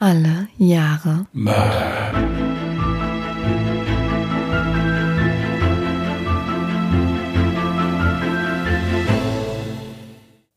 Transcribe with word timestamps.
Alle 0.00 0.46
Jahre 0.58 1.26
Mörder. 1.32 2.12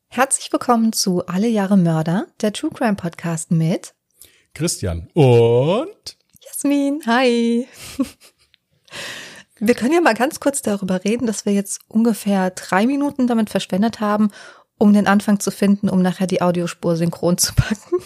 Herzlich 0.10 0.54
willkommen 0.54 0.94
zu 0.94 1.26
Alle 1.26 1.48
Jahre 1.48 1.76
Mörder, 1.76 2.28
der 2.42 2.54
True 2.54 2.70
Crime 2.70 2.94
Podcast 2.94 3.50
mit 3.50 3.96
Christian 4.54 5.10
und 5.16 6.18
Jasmin. 6.46 7.02
Hi. 7.08 7.68
Wir 9.60 9.74
können 9.74 9.94
ja 9.94 10.02
mal 10.02 10.14
ganz 10.14 10.40
kurz 10.40 10.62
darüber 10.62 11.04
reden, 11.04 11.26
dass 11.26 11.48
wir 11.48 11.54
jetzt 11.54 11.82
ungefähr 11.88 12.52
drei 12.52 12.86
Minuten 12.86 13.26
damit 13.26 13.50
verschwendet 13.50 14.00
haben, 14.00 14.30
um 14.78 14.94
den 14.94 15.08
Anfang 15.08 15.40
zu 15.40 15.50
finden, 15.50 15.90
um 15.90 16.04
nachher 16.04 16.28
die 16.28 16.44
Audiospur 16.44 16.96
synchron 16.96 17.40
zu 17.40 17.56
packen. 17.56 18.04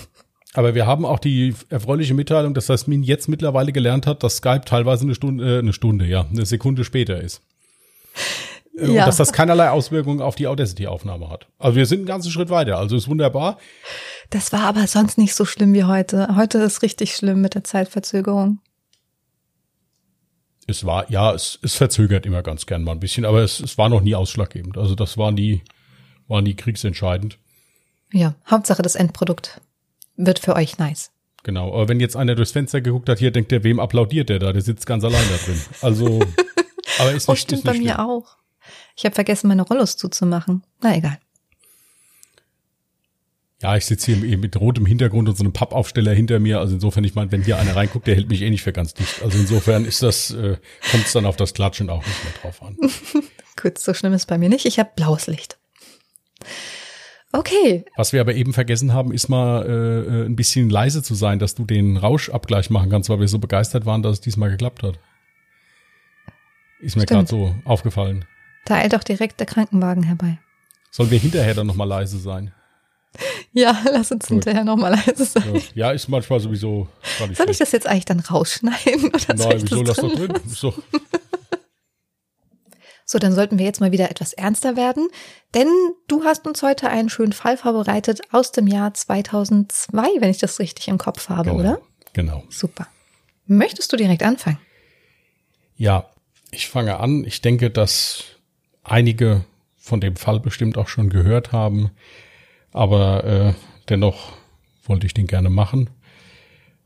Aber 0.55 0.73
wir 0.73 0.87
haben 0.87 1.05
auch 1.05 1.19
die 1.19 1.53
erfreuliche 1.69 2.13
Mitteilung, 2.13 2.53
dass 2.53 2.69
Jasmin 2.69 3.03
jetzt 3.03 3.27
mittlerweile 3.27 3.73
gelernt 3.73 4.07
hat, 4.07 4.23
dass 4.23 4.37
Skype 4.37 4.61
teilweise 4.65 5.03
eine 5.03 5.13
Stunde, 5.13 5.57
äh, 5.57 5.59
eine 5.59 5.73
Stunde, 5.73 6.05
ja, 6.05 6.25
eine 6.31 6.45
Sekunde 6.45 6.85
später 6.85 7.19
ist. 7.19 7.41
Äh, 8.77 8.91
Ja. 8.93 9.03
Und 9.03 9.07
dass 9.07 9.17
das 9.17 9.33
keinerlei 9.33 9.69
Auswirkungen 9.69 10.21
auf 10.21 10.35
die 10.35 10.47
Audacity-Aufnahme 10.47 11.29
hat. 11.29 11.47
Also 11.59 11.75
wir 11.75 11.85
sind 11.85 11.99
einen 11.99 12.07
ganzen 12.07 12.31
Schritt 12.31 12.49
weiter, 12.49 12.77
also 12.77 12.95
ist 12.95 13.07
wunderbar. 13.09 13.57
Das 14.29 14.53
war 14.53 14.61
aber 14.61 14.87
sonst 14.87 15.17
nicht 15.17 15.35
so 15.35 15.45
schlimm 15.45 15.73
wie 15.73 15.83
heute. 15.83 16.35
Heute 16.35 16.59
ist 16.59 16.81
richtig 16.81 17.15
schlimm 17.15 17.41
mit 17.41 17.53
der 17.55 17.63
Zeitverzögerung. 17.65 18.59
Es 20.67 20.85
war, 20.85 21.09
ja, 21.11 21.33
es, 21.33 21.59
es 21.61 21.75
verzögert 21.75 22.25
immer 22.25 22.43
ganz 22.43 22.65
gern 22.65 22.83
mal 22.83 22.93
ein 22.93 22.99
bisschen, 22.99 23.23
aber 23.25 23.43
es, 23.43 23.59
es 23.59 23.77
war 23.77 23.87
noch 23.89 24.01
nie 24.01 24.15
ausschlaggebend. 24.15 24.77
Also 24.77 24.95
das 24.95 25.17
war 25.17 25.31
nie, 25.31 25.61
war 26.27 26.41
nie 26.41 26.55
kriegsentscheidend. 26.55 27.37
Ja, 28.11 28.35
Hauptsache 28.49 28.81
das 28.81 28.95
Endprodukt 28.95 29.61
wird 30.17 30.39
für 30.39 30.55
euch 30.55 30.77
nice. 30.77 31.11
Genau. 31.43 31.73
Aber 31.73 31.87
wenn 31.89 31.99
jetzt 31.99 32.15
einer 32.15 32.35
durchs 32.35 32.51
Fenster 32.51 32.81
geguckt 32.81 33.07
hat, 33.09 33.19
hier 33.19 33.31
denkt 33.31 33.51
der, 33.51 33.63
wem 33.63 33.79
applaudiert 33.79 34.29
der 34.29 34.39
da? 34.39 34.51
Der 34.53 34.61
sitzt 34.61 34.85
ganz 34.87 35.03
allein 35.03 35.23
da 35.29 35.45
drin. 35.45 35.61
Also, 35.81 36.19
aber 36.99 37.11
ist 37.11 37.29
Oh, 37.29 37.33
nicht, 37.33 37.41
stimmt 37.43 37.59
ist 37.59 37.65
bei 37.65 37.71
nicht 37.73 37.83
mir 37.83 37.93
schlimm. 37.95 38.05
auch. 38.05 38.37
Ich 38.97 39.05
habe 39.05 39.13
vergessen, 39.13 39.47
meine 39.47 39.61
Rollos 39.61 39.95
zuzumachen. 39.97 40.63
Na 40.81 40.95
egal. 40.95 41.19
Ja, 43.61 43.77
ich 43.77 43.85
sitze 43.85 44.13
hier 44.13 44.37
mit 44.37 44.59
rotem 44.59 44.85
Hintergrund 44.85 45.29
und 45.29 45.37
so 45.37 45.43
einem 45.43 45.53
Pappaufsteller 45.53 46.13
hinter 46.13 46.39
mir. 46.39 46.59
Also 46.59 46.75
insofern, 46.75 47.03
ich 47.03 47.15
meine, 47.15 47.31
wenn 47.31 47.41
hier 47.43 47.57
einer 47.57 47.75
reinguckt, 47.75 48.05
der 48.05 48.15
hält 48.15 48.27
mich 48.29 48.41
eh 48.41 48.49
nicht 48.49 48.63
für 48.63 48.73
ganz 48.73 48.93
dicht. 48.93 49.21
Also 49.23 49.37
insofern 49.37 49.85
ist 49.85 50.03
das, 50.03 50.31
äh, 50.31 50.57
kommt 50.91 51.05
es 51.05 51.13
dann 51.13 51.25
auf 51.25 51.35
das 51.37 51.53
Klatschen 51.53 51.89
auch 51.89 52.05
nicht 52.05 52.23
mehr 52.23 52.33
drauf 52.41 52.61
an. 52.61 52.77
Gut, 53.61 53.77
so 53.77 53.93
schlimm 53.93 54.13
ist 54.13 54.25
bei 54.27 54.37
mir 54.37 54.49
nicht. 54.49 54.65
Ich 54.65 54.77
habe 54.77 54.91
blaues 54.95 55.27
Licht. 55.27 55.57
Okay, 57.37 57.83
Was 57.97 58.13
wir 58.13 58.21
aber 58.21 58.33
eben 58.35 58.53
vergessen 58.53 58.93
haben, 58.93 59.11
ist 59.11 59.27
mal 59.29 59.65
äh, 59.65 59.69
äh, 59.71 60.25
ein 60.25 60.35
bisschen 60.35 60.69
leise 60.69 61.03
zu 61.03 61.15
sein, 61.15 61.37
dass 61.39 61.55
du 61.55 61.65
den 61.65 61.97
Rauschabgleich 61.97 62.69
machen 62.69 62.89
kannst, 62.89 63.09
weil 63.09 63.19
wir 63.19 63.27
so 63.27 63.39
begeistert 63.39 63.85
waren, 63.85 64.01
dass 64.01 64.13
es 64.13 64.21
diesmal 64.21 64.49
geklappt 64.49 64.83
hat. 64.83 64.99
Ist 66.79 66.95
mir 66.95 67.05
gerade 67.05 67.27
so 67.27 67.55
aufgefallen. 67.65 68.25
da 68.65 68.75
eilt 68.75 68.93
doch 68.93 69.03
direkt 69.03 69.39
der 69.39 69.47
Krankenwagen 69.47 70.03
herbei. 70.03 70.37
Sollen 70.91 71.11
wir 71.11 71.19
hinterher 71.19 71.53
dann 71.53 71.67
nochmal 71.67 71.87
leise 71.87 72.17
sein? 72.19 72.53
Ja, 73.53 73.77
lass 73.91 74.11
uns 74.11 74.27
hinterher 74.27 74.63
nochmal 74.63 74.91
leise 74.91 75.25
sein. 75.25 75.61
Ja, 75.73 75.91
ist 75.91 76.07
manchmal 76.07 76.39
sowieso 76.39 76.87
Soll 77.17 77.31
ich 77.31 77.37
schlecht. 77.37 77.61
das 77.61 77.71
jetzt 77.71 77.87
eigentlich 77.87 78.05
dann 78.05 78.19
rausschneiden? 78.19 79.05
Oder 79.13 79.19
soll 79.19 79.35
Nein, 79.35 79.57
ich 79.57 79.63
wieso 79.63 79.83
das 79.83 79.97
lass 79.97 80.05
doch 80.11 80.15
drin 80.15 80.33
So, 83.07 83.19
dann 83.19 83.33
sollten 83.33 83.59
wir 83.59 83.65
jetzt 83.65 83.81
mal 83.81 83.91
wieder 83.91 84.09
etwas 84.09 84.33
ernster 84.33 84.75
werden, 84.75 85.07
denn 85.53 85.67
du 86.07 86.23
hast 86.23 86.47
uns 86.47 86.63
heute 86.63 86.89
einen 86.89 87.09
schönen 87.09 87.33
Fall 87.33 87.55
vorbereitet 87.55 88.21
aus 88.31 88.51
dem 88.51 88.65
Jahr 88.65 88.95
2002, 88.95 90.01
wenn 90.19 90.31
ich 90.31 90.39
das 90.39 90.59
richtig 90.59 90.87
im 90.87 90.97
Kopf 90.97 91.29
habe, 91.29 91.51
genau, 91.51 91.59
oder? 91.59 91.79
Genau. 92.13 92.43
Super. 92.49 92.87
Möchtest 93.45 93.93
du 93.93 93.97
direkt 93.97 94.23
anfangen? 94.23 94.57
Ja, 95.77 96.09
ich 96.49 96.67
fange 96.67 96.99
an. 96.99 97.23
Ich 97.25 97.41
denke, 97.41 97.69
dass 97.69 98.23
einige 98.83 99.45
von 99.77 100.01
dem 100.01 100.15
Fall 100.15 100.39
bestimmt 100.39 100.77
auch 100.77 100.87
schon 100.87 101.09
gehört 101.09 101.51
haben, 101.51 101.91
aber 102.71 103.23
äh, 103.23 103.53
dennoch 103.87 104.33
wollte 104.83 105.05
ich 105.05 105.13
den 105.13 105.27
gerne 105.27 105.51
machen. 105.51 105.91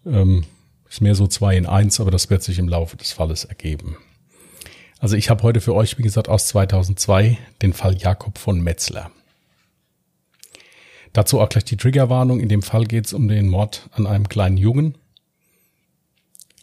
Ähm, 0.06 0.44
ist 0.90 1.02
mehr 1.02 1.16
so 1.16 1.28
zwei 1.28 1.56
in 1.56 1.66
eins, 1.66 2.02
aber 2.02 2.12
das 2.12 2.30
wird 2.30 2.44
sich 2.44 2.60
im 2.60 2.68
Laufe 2.68 2.98
des 2.98 3.14
Falles 3.14 3.46
ergeben. 3.46 3.96
Also 5.00 5.16
ich 5.16 5.30
habe 5.30 5.44
heute 5.44 5.62
für 5.62 5.74
euch, 5.74 5.98
wie 5.98 6.04
gesagt, 6.04 6.30
aus 6.30 6.48
2002 6.48 7.38
den 7.62 7.74
Fall 7.74 7.98
Jakob 7.98 8.38
von 8.38 8.62
Metzler. 8.62 9.12
Dazu 11.14 11.40
auch 11.40 11.50
gleich 11.50 11.66
die 11.66 11.78
Triggerwarnung. 11.78 12.40
In 12.40 12.50
dem 12.50 12.62
Fall 12.62 12.86
geht 12.86 13.06
es 13.06 13.14
um 13.14 13.28
den 13.28 13.50
Mord 13.50 13.90
an 13.94 14.06
einem 14.06 14.30
kleinen 14.30 14.58
Jungen. 14.58 14.98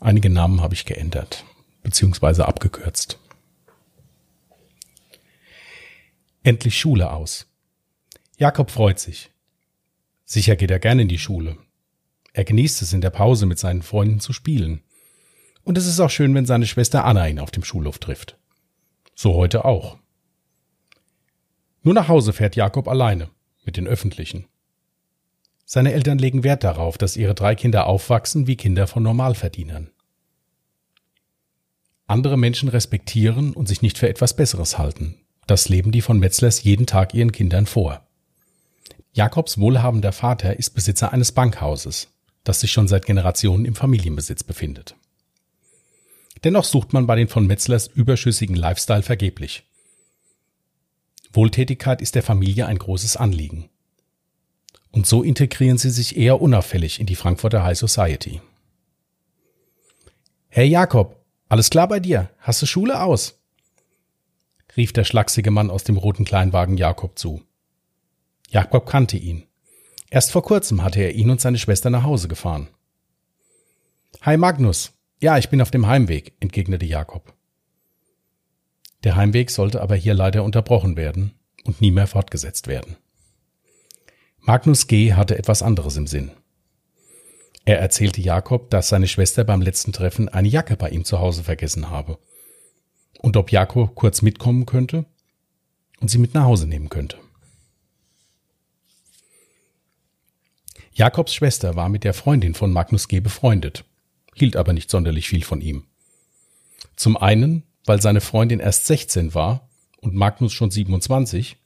Einige 0.01 0.31
Namen 0.31 0.61
habe 0.61 0.75
ich 0.75 0.85
geändert 0.85 1.45
beziehungsweise 1.87 2.49
abgekürzt. 2.49 3.17
Endlich 6.43 6.77
Schule 6.77 7.13
aus. 7.13 7.47
Jakob 8.39 8.73
freut 8.73 8.99
sich. 8.99 9.31
Sicher 10.25 10.57
geht 10.57 10.73
er 10.73 10.81
gerne 10.81 11.03
in 11.03 11.09
die 11.09 11.19
Schule. 11.21 11.57
Er 12.33 12.43
genießt 12.43 12.83
es 12.83 12.93
in 12.93 13.03
der 13.03 13.11
Pause 13.11 13.47
mit 13.47 13.61
seinen 13.61 13.83
Freunden 13.83 14.19
zu 14.19 14.33
spielen. 14.33 14.83
Und 15.67 15.77
es 15.77 15.89
ist 15.89 15.99
auch 15.99 16.11
schön, 16.11 16.33
wenn 16.37 16.47
seine 16.47 16.65
Schwester 16.65 17.05
Anna 17.05 17.27
ihn 17.27 17.41
auf 17.41 17.51
dem 17.51 17.65
Schulhof 17.65 17.99
trifft. 17.99 18.39
So 19.17 19.35
heute 19.35 19.65
auch. 19.65 19.99
Nur 21.83 21.93
nach 21.93 22.07
Hause 22.07 22.33
fährt 22.33 22.55
Jakob 22.55 22.87
alleine, 22.87 23.31
mit 23.65 23.77
den 23.77 23.89
Öffentlichen. 23.89 24.47
Seine 25.65 25.93
Eltern 25.93 26.19
legen 26.19 26.45
Wert 26.45 26.63
darauf, 26.63 26.99
dass 26.99 27.17
ihre 27.17 27.35
drei 27.35 27.57
Kinder 27.57 27.89
aufwachsen 27.89 28.47
wie 28.47 28.55
Kinder 28.55 28.87
von 28.87 29.03
Normalverdienern. 29.03 29.91
Andere 32.07 32.37
Menschen 32.37 32.69
respektieren 32.69 33.53
und 33.53 33.67
sich 33.67 33.83
nicht 33.83 33.99
für 33.99 34.09
etwas 34.09 34.37
Besseres 34.37 34.79
halten. 34.79 35.17
Das 35.49 35.69
leben 35.69 35.91
die 35.91 36.01
von 36.01 36.21
Metzlers 36.21 36.63
jeden 36.63 36.87
Tag 36.87 37.13
ihren 37.13 37.33
Kindern 37.33 37.67
vor. 37.67 38.07
Jakobs 39.15 39.59
wohlhabender 39.59 40.13
Vater 40.13 40.61
ist 40.61 40.71
Besitzer 40.71 41.13
eines 41.13 41.33
Bankhauses, 41.33 42.15
das 42.45 42.61
sich 42.61 42.71
schon 42.71 42.87
seit 42.87 43.05
Generationen 43.05 43.65
im 43.65 43.75
Familienbesitz 43.75 44.45
befindet. 44.45 44.95
Dennoch 46.47 46.63
sucht 46.63 46.93
man 46.93 47.09
bei 47.09 47.17
den 47.17 47.27
von 47.27 47.49
Metzlers 47.49 47.89
überschüssigen 47.89 48.55
Lifestyle 48.55 49.03
vergeblich. 49.03 49.65
Wohltätigkeit 51.33 52.01
ist 52.01 52.15
der 52.15 52.23
Familie 52.23 52.67
ein 52.67 52.79
großes 52.79 53.17
Anliegen. 53.17 53.69
Und 54.93 55.09
so 55.09 55.25
integrieren 55.25 55.77
sie 55.77 55.91
sich 55.91 56.17
eher 56.17 56.41
unauffällig 56.41 57.01
in 57.01 57.07
die 57.07 57.17
Frankfurter 57.17 57.65
High 57.65 57.77
Society. 57.77 58.41
Hey 60.47 60.69
Jakob, 60.69 61.21
alles 61.49 61.69
klar 61.69 61.89
bei 61.89 61.99
dir? 61.99 62.31
Hast 62.39 62.63
du 62.63 62.67
Schule 62.67 63.03
aus? 63.03 63.41
rief 64.77 64.93
der 64.93 65.03
schlachsige 65.03 65.51
Mann 65.51 65.69
aus 65.69 65.83
dem 65.83 65.97
roten 65.97 66.25
Kleinwagen 66.25 66.77
Jakob 66.77 67.19
zu. 67.19 67.43
Jakob 68.51 68.87
kannte 68.87 69.17
ihn. 69.17 69.49
Erst 70.11 70.31
vor 70.31 70.45
kurzem 70.45 70.85
hatte 70.85 71.01
er 71.01 71.13
ihn 71.13 71.29
und 71.29 71.41
seine 71.41 71.59
Schwester 71.59 71.91
nach 71.91 72.05
Hause 72.05 72.29
gefahren. 72.29 72.69
Hi 74.23 74.37
Magnus. 74.37 74.96
Ja, 75.19 75.39
ich 75.39 75.49
bin 75.49 75.63
auf 75.63 75.71
dem 75.71 75.87
Heimweg, 75.87 76.35
entgegnete 76.41 76.85
Jakob. 76.85 77.35
Der 79.05 79.17
Heimweg 79.17 79.51
sollte 79.51 79.81
aber 79.81 79.97
hier 79.97 80.15
leider 80.15 80.45
unterbrochen 80.45 80.97
werden 80.97 81.33
und 81.65 81.81
nie 81.81 81.91
mehr 81.91 82.07
fortgesetzt 82.07 82.67
werden. 82.67 82.97
Magnus 84.41 84.87
G. 84.87 85.15
hatte 85.15 85.39
etwas 85.39 85.63
anderes 85.63 85.97
im 85.97 86.07
Sinn. 86.07 86.33
Er 87.65 87.81
erzählte 87.81 88.21
Jakob, 88.21 88.71
dass 88.71 88.89
seine 88.89 89.09
Schwester 89.09 89.43
beim 89.43 89.63
letzten 89.63 89.93
Treffen 89.93 90.29
eine 90.29 90.49
Jacke 90.49 90.77
bei 90.77 90.91
ihm 90.91 91.05
zu 91.05 91.19
Hause 91.19 91.43
vergessen 91.43 91.91
habe. 91.91 92.19
Und 93.21 93.37
ob 93.37 93.51
Jakob 93.51 93.95
kurz 93.95 94.23
mitkommen 94.23 94.67
könnte 94.67 95.07
und 96.01 96.09
sie 96.09 96.19
mit 96.19 96.35
nach 96.35 96.45
Hause 96.45 96.67
nehmen 96.67 96.91
könnte. 96.91 97.17
Jakobs 100.93 101.35
Schwester 101.35 101.75
war 101.75 101.89
mit 101.89 102.05
der 102.05 102.15
Freundin 102.15 102.55
von 102.55 102.71
Magnus 102.71 103.09
G. 103.09 103.21
befreundet, 103.21 103.85
hielt 104.37 104.57
aber 104.57 104.73
nicht 104.73 104.91
sonderlich 104.91 105.29
viel 105.29 105.43
von 105.43 105.61
ihm. 105.61 105.87
Zum 106.95 107.17
einen, 107.17 107.65
weil 107.85 108.01
seine 108.01 108.21
Freundin 108.21 108.61
erst 108.61 108.87
16 108.87 109.35
war 109.35 109.69
und 110.01 110.15
Magnus 110.15 110.53
schon 110.53 110.71
27, 110.71 111.57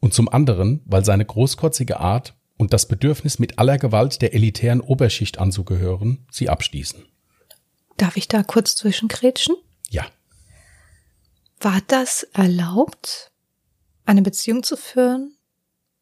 und 0.00 0.14
zum 0.14 0.28
anderen, 0.28 0.80
weil 0.84 1.04
seine 1.04 1.24
großkotzige 1.24 1.98
Art 1.98 2.34
und 2.56 2.72
das 2.72 2.86
Bedürfnis, 2.86 3.38
mit 3.38 3.58
aller 3.58 3.78
Gewalt 3.78 4.20
der 4.22 4.34
elitären 4.34 4.80
Oberschicht 4.80 5.38
anzugehören, 5.38 6.26
sie 6.30 6.48
abstießen. 6.48 7.04
Darf 7.96 8.16
ich 8.16 8.28
da 8.28 8.42
kurz 8.42 8.76
zwischenkrätschen? 8.76 9.56
Ja, 9.90 10.06
War 11.60 11.80
das 11.88 12.24
erlaubt, 12.32 13.32
eine 14.04 14.22
Beziehung 14.22 14.62
zu 14.62 14.76
führen 14.76 15.37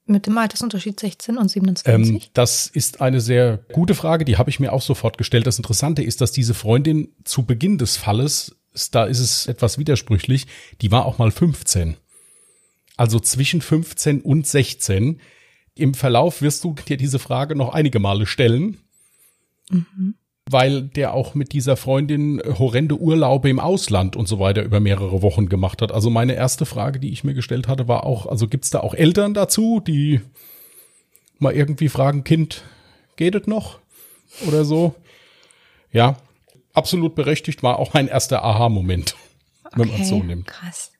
mit 0.06 0.26
dem 0.26 0.38
Altersunterschied 0.38 0.98
16 0.98 1.36
und 1.36 1.50
27? 1.50 1.86
ähm, 1.86 2.20
das 2.32 2.68
ist 2.68 3.00
eine 3.00 3.20
sehr 3.20 3.58
gute 3.72 3.94
Frage, 3.94 4.24
die 4.24 4.36
habe 4.36 4.50
ich 4.50 4.60
mir 4.60 4.72
auch 4.72 4.82
sofort 4.82 5.18
gestellt. 5.18 5.46
Das 5.46 5.58
Interessante 5.58 6.02
ist, 6.02 6.20
dass 6.20 6.32
diese 6.32 6.54
Freundin 6.54 7.08
zu 7.24 7.44
Beginn 7.44 7.78
des 7.78 7.96
Falles, 7.96 8.56
da 8.92 9.04
ist 9.04 9.20
es 9.20 9.46
etwas 9.46 9.78
widersprüchlich, 9.78 10.46
die 10.80 10.90
war 10.90 11.06
auch 11.06 11.18
mal 11.18 11.30
15. 11.30 11.96
Also 12.96 13.20
zwischen 13.20 13.60
15 13.60 14.22
und 14.22 14.46
16 14.46 15.20
Im 15.74 15.92
Verlauf 15.92 16.40
wirst 16.40 16.64
du 16.64 16.74
dir 16.74 16.96
diese 16.96 17.18
Frage 17.18 17.54
noch 17.54 17.74
einige 17.74 17.98
Male 17.98 18.26
stellen. 18.26 18.78
Mhm. 19.70 20.14
Weil 20.48 20.82
der 20.82 21.12
auch 21.12 21.34
mit 21.34 21.52
dieser 21.52 21.76
Freundin 21.76 22.40
horrende 22.58 22.96
Urlaube 22.96 23.50
im 23.50 23.58
Ausland 23.58 24.14
und 24.14 24.28
so 24.28 24.38
weiter 24.38 24.62
über 24.62 24.78
mehrere 24.78 25.20
Wochen 25.20 25.48
gemacht 25.48 25.82
hat. 25.82 25.90
Also 25.90 26.08
meine 26.08 26.34
erste 26.34 26.66
Frage, 26.66 27.00
die 27.00 27.10
ich 27.10 27.24
mir 27.24 27.34
gestellt 27.34 27.66
hatte, 27.66 27.88
war 27.88 28.04
auch, 28.04 28.26
also 28.26 28.46
gibt's 28.46 28.70
da 28.70 28.80
auch 28.80 28.94
Eltern 28.94 29.34
dazu, 29.34 29.80
die 29.80 30.20
mal 31.40 31.52
irgendwie 31.52 31.88
fragen, 31.88 32.22
Kind, 32.22 32.62
geht 33.16 33.34
es 33.34 33.48
noch? 33.48 33.80
Oder 34.46 34.64
so. 34.64 34.94
Ja, 35.90 36.16
absolut 36.74 37.16
berechtigt, 37.16 37.64
war 37.64 37.78
auch 37.78 37.94
mein 37.94 38.06
erster 38.06 38.44
Aha-Moment, 38.44 39.16
okay, 39.64 39.74
wenn 39.76 39.88
man 39.88 40.00
es 40.00 40.08
so 40.08 40.22
nimmt. 40.22 40.46
Krass. 40.46 40.92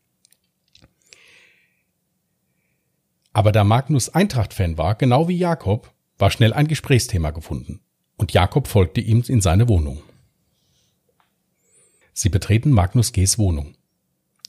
Aber 3.32 3.52
da 3.52 3.64
Magnus 3.64 4.08
Eintracht-Fan 4.08 4.78
war, 4.78 4.94
genau 4.94 5.28
wie 5.28 5.36
Jakob, 5.36 5.92
war 6.18 6.30
schnell 6.30 6.52
ein 6.54 6.68
Gesprächsthema 6.68 7.30
gefunden. 7.30 7.80
Und 8.16 8.32
Jakob 8.32 8.66
folgte 8.66 9.00
ihm 9.00 9.22
in 9.26 9.40
seine 9.40 9.68
Wohnung. 9.68 10.02
Sie 12.12 12.30
betreten 12.30 12.70
Magnus 12.70 13.12
G.s 13.12 13.38
Wohnung. 13.38 13.74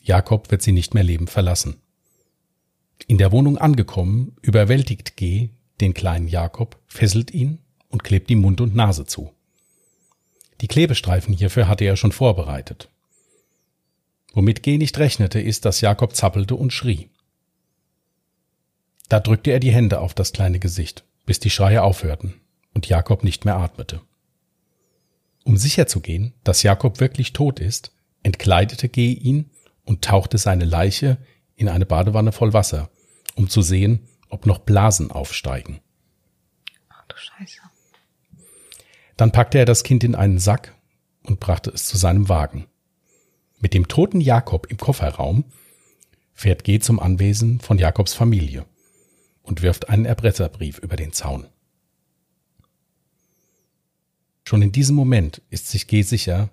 Jakob 0.04 0.52
wird 0.52 0.62
sie 0.62 0.72
nicht 0.72 0.94
mehr 0.94 1.04
lebend 1.04 1.30
verlassen. 1.30 1.82
In 3.08 3.18
der 3.18 3.34
Wohnung 3.34 3.58
angekommen, 3.58 4.38
überwältigt 4.42 5.18
G. 5.18 5.50
den 5.82 5.94
kleinen 5.94 6.30
Jakob, 6.30 6.80
fesselt 6.88 7.32
ihn 7.32 7.60
und 7.90 8.06
klebt 8.06 8.32
ihm 8.32 8.40
Mund 8.40 8.62
und 8.62 8.74
Nase 8.74 9.06
zu. 9.06 9.34
Die 10.62 10.68
Klebestreifen 10.68 11.34
hierfür 11.34 11.68
hatte 11.68 11.84
er 11.84 11.98
schon 11.98 12.14
vorbereitet. 12.14 12.90
Womit 14.34 14.64
G 14.64 14.78
nicht 14.78 14.98
rechnete, 14.98 15.42
ist, 15.42 15.66
dass 15.66 15.82
Jakob 15.82 16.16
zappelte 16.16 16.56
und 16.56 16.72
schrie. 16.72 17.10
Da 19.10 19.20
drückte 19.20 19.52
er 19.52 19.60
die 19.60 19.72
Hände 19.72 20.00
auf 20.00 20.14
das 20.14 20.32
kleine 20.32 20.60
Gesicht, 20.60 21.04
bis 21.26 21.40
die 21.40 21.50
Schreie 21.50 21.84
aufhörten 21.84 22.36
und 22.78 22.88
Jakob 22.88 23.24
nicht 23.24 23.44
mehr 23.44 23.58
atmete. 23.58 24.02
Um 25.44 25.58
sicherzugehen, 25.58 26.36
dass 26.44 26.62
Jakob 26.62 27.00
wirklich 27.00 27.34
tot 27.34 27.60
ist, 27.60 27.92
entkleidete 28.22 28.88
G 28.88 29.14
ihn 29.14 29.50
und 29.84 30.04
tauchte 30.04 30.38
seine 30.38 30.64
Leiche 30.64 31.18
in 31.56 31.70
eine 31.70 31.88
Badewanne 31.88 32.32
voll 32.32 32.54
Wasser, 32.54 32.92
um 33.34 33.50
zu 33.50 33.64
sehen, 33.64 34.08
ob 34.30 34.46
noch 34.46 34.60
Blasen 34.60 35.10
aufsteigen. 35.10 35.80
Ach 36.90 37.04
du 37.08 37.16
Scheiße. 37.18 37.62
Dann 39.16 39.32
packte 39.32 39.58
er 39.58 39.66
das 39.66 39.82
Kind 39.82 40.04
in 40.04 40.14
einen 40.14 40.38
Sack 40.38 40.76
und 41.24 41.40
brachte 41.40 41.72
es 41.72 41.86
zu 41.86 41.98
seinem 41.98 42.30
Wagen. 42.30 42.68
Mit 43.58 43.74
dem 43.74 43.88
toten 43.88 44.22
Jakob 44.22 44.68
im 44.68 44.78
Kofferraum 44.78 45.46
fährt 46.32 46.64
G 46.64 46.78
zum 46.78 47.00
Anwesen 47.00 47.60
von 47.60 47.80
Jakobs 47.80 48.14
Familie 48.14 48.68
und 49.42 49.64
wirft 49.64 49.90
einen 49.90 50.06
Erpresserbrief 50.06 50.78
über 50.78 50.96
den 50.96 51.12
Zaun. 51.12 51.48
Schon 54.48 54.62
in 54.62 54.72
diesem 54.72 54.96
Moment 54.96 55.42
ist 55.50 55.68
sich 55.68 55.88
G 55.88 56.04
sicher, 56.04 56.48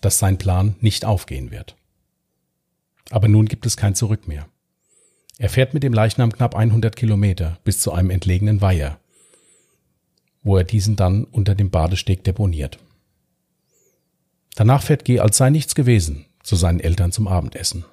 dass 0.00 0.18
sein 0.18 0.38
Plan 0.38 0.76
nicht 0.80 1.04
aufgehen 1.04 1.50
wird. 1.50 1.76
Aber 3.10 3.28
nun 3.28 3.44
gibt 3.44 3.66
es 3.66 3.76
kein 3.76 3.94
Zurück 3.94 4.26
mehr. 4.26 4.48
Er 5.36 5.50
fährt 5.50 5.74
mit 5.74 5.82
dem 5.82 5.92
Leichnam 5.92 6.32
knapp 6.32 6.54
100 6.54 6.96
Kilometer 6.96 7.58
bis 7.64 7.80
zu 7.80 7.92
einem 7.92 8.08
entlegenen 8.08 8.62
Weiher, 8.62 8.98
wo 10.42 10.56
er 10.56 10.64
diesen 10.64 10.96
dann 10.96 11.24
unter 11.24 11.54
dem 11.54 11.68
Badesteg 11.68 12.24
deponiert. 12.24 12.78
Danach 14.54 14.84
fährt 14.84 15.04
G, 15.04 15.20
als 15.20 15.36
sei 15.36 15.50
nichts 15.50 15.74
gewesen, 15.74 16.24
zu 16.42 16.56
seinen 16.56 16.80
Eltern 16.80 17.12
zum 17.12 17.28
Abendessen. 17.28 17.84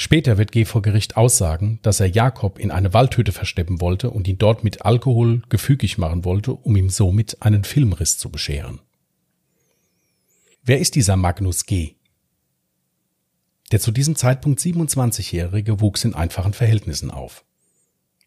Später 0.00 0.38
wird 0.38 0.52
G 0.52 0.64
vor 0.64 0.80
Gericht 0.80 1.16
aussagen, 1.16 1.80
dass 1.82 1.98
er 1.98 2.06
Jakob 2.06 2.60
in 2.60 2.70
eine 2.70 2.94
Waldhütte 2.94 3.32
versteppen 3.32 3.80
wollte 3.80 4.10
und 4.10 4.28
ihn 4.28 4.38
dort 4.38 4.62
mit 4.62 4.84
Alkohol 4.84 5.42
gefügig 5.48 5.98
machen 5.98 6.24
wollte, 6.24 6.52
um 6.52 6.76
ihm 6.76 6.88
somit 6.88 7.42
einen 7.42 7.64
Filmriss 7.64 8.16
zu 8.16 8.30
bescheren. 8.30 8.78
Wer 10.62 10.78
ist 10.78 10.94
dieser 10.94 11.16
Magnus 11.16 11.66
G? 11.66 11.96
Der 13.72 13.80
zu 13.80 13.90
diesem 13.90 14.14
Zeitpunkt 14.14 14.60
27-Jährige 14.60 15.80
wuchs 15.80 16.04
in 16.04 16.14
einfachen 16.14 16.52
Verhältnissen 16.52 17.10
auf. 17.10 17.44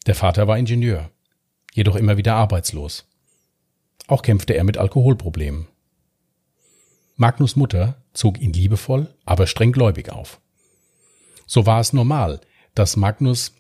Der 0.07 0.15
Vater 0.15 0.50
war 0.50 0.57
Ingenieur 0.57 1.09
jedoch 1.71 1.95
immer 1.95 2.18
wieder 2.18 2.35
arbeitslos. 2.35 3.07
Auch 4.07 4.23
kämpfte 4.23 4.56
er 4.56 4.65
mit 4.65 4.77
Alkoholproblemen. 4.77 5.69
Magnus 7.15 7.56
Mutter 7.56 8.03
zog 8.12 8.41
ihn 8.41 8.51
liebevoll, 8.51 9.15
aber 9.23 9.47
streng 9.47 9.71
gläubig 9.71 10.12
auf. 10.12 10.41
So 11.53 11.65
war 11.65 11.81
es 11.81 11.92
normal, 11.92 12.39
dass 12.75 12.95
Magnus 12.95 13.53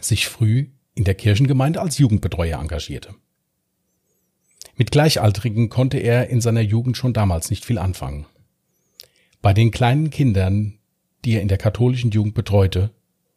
sich 0.00 0.28
früh 0.28 0.68
in 0.94 1.02
der 1.02 1.16
Kirchengemeinde 1.16 1.80
als 1.80 1.98
Jugendbetreuer 1.98 2.60
engagierte. 2.60 3.16
Mit 4.76 4.92
Gleichaltrigen 4.92 5.68
konnte 5.68 5.98
er 5.98 6.28
in 6.28 6.40
seiner 6.40 6.60
Jugend 6.60 6.96
schon 6.96 7.12
damals 7.12 7.50
nicht 7.50 7.64
viel 7.64 7.78
anfangen. 7.78 8.26
Bei 9.40 9.52
den 9.52 9.72
kleinen 9.72 10.10
Kindern, 10.10 10.78
die 11.24 11.32
er 11.32 11.42
in 11.42 11.48
der 11.48 11.58
katholischen 11.58 12.12
Jugend 12.12 12.34
betreute, 12.34 12.90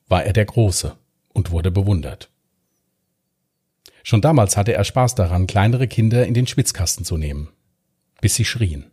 war 0.08 0.24
er 0.24 0.34
der 0.34 0.46
Große 0.46 0.96
und 1.30 1.50
wurde 1.50 1.72
bewundert. 1.72 2.30
Schon 4.04 4.22
damals 4.22 4.56
hatte 4.56 4.74
er 4.74 4.84
Spaß 4.84 5.16
daran, 5.16 5.48
kleinere 5.48 5.88
Kinder 5.88 6.28
in 6.28 6.36
den 6.36 6.46
Schwitzkasten 6.46 7.06
zu 7.06 7.18
nehmen, 7.18 7.50
bis 8.22 8.36
sie 8.36 8.46
schrien. 8.46 8.86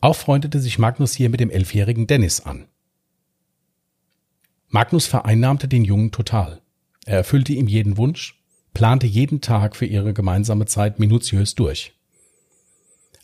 Auch 0.00 0.16
freundete 0.16 0.60
sich 0.60 0.78
Magnus 0.78 1.12
hier 1.12 1.28
mit 1.28 1.40
dem 1.40 1.50
elfjährigen 1.50 2.06
Dennis 2.06 2.40
an. 2.40 2.68
Magnus 4.74 5.06
vereinnahmte 5.06 5.68
den 5.68 5.84
Jungen 5.84 6.10
total. 6.10 6.60
Er 7.06 7.18
erfüllte 7.18 7.52
ihm 7.52 7.68
jeden 7.68 7.96
Wunsch, 7.96 8.42
plante 8.72 9.06
jeden 9.06 9.40
Tag 9.40 9.76
für 9.76 9.86
ihre 9.86 10.12
gemeinsame 10.12 10.66
Zeit 10.66 10.98
minutiös 10.98 11.54
durch. 11.54 11.92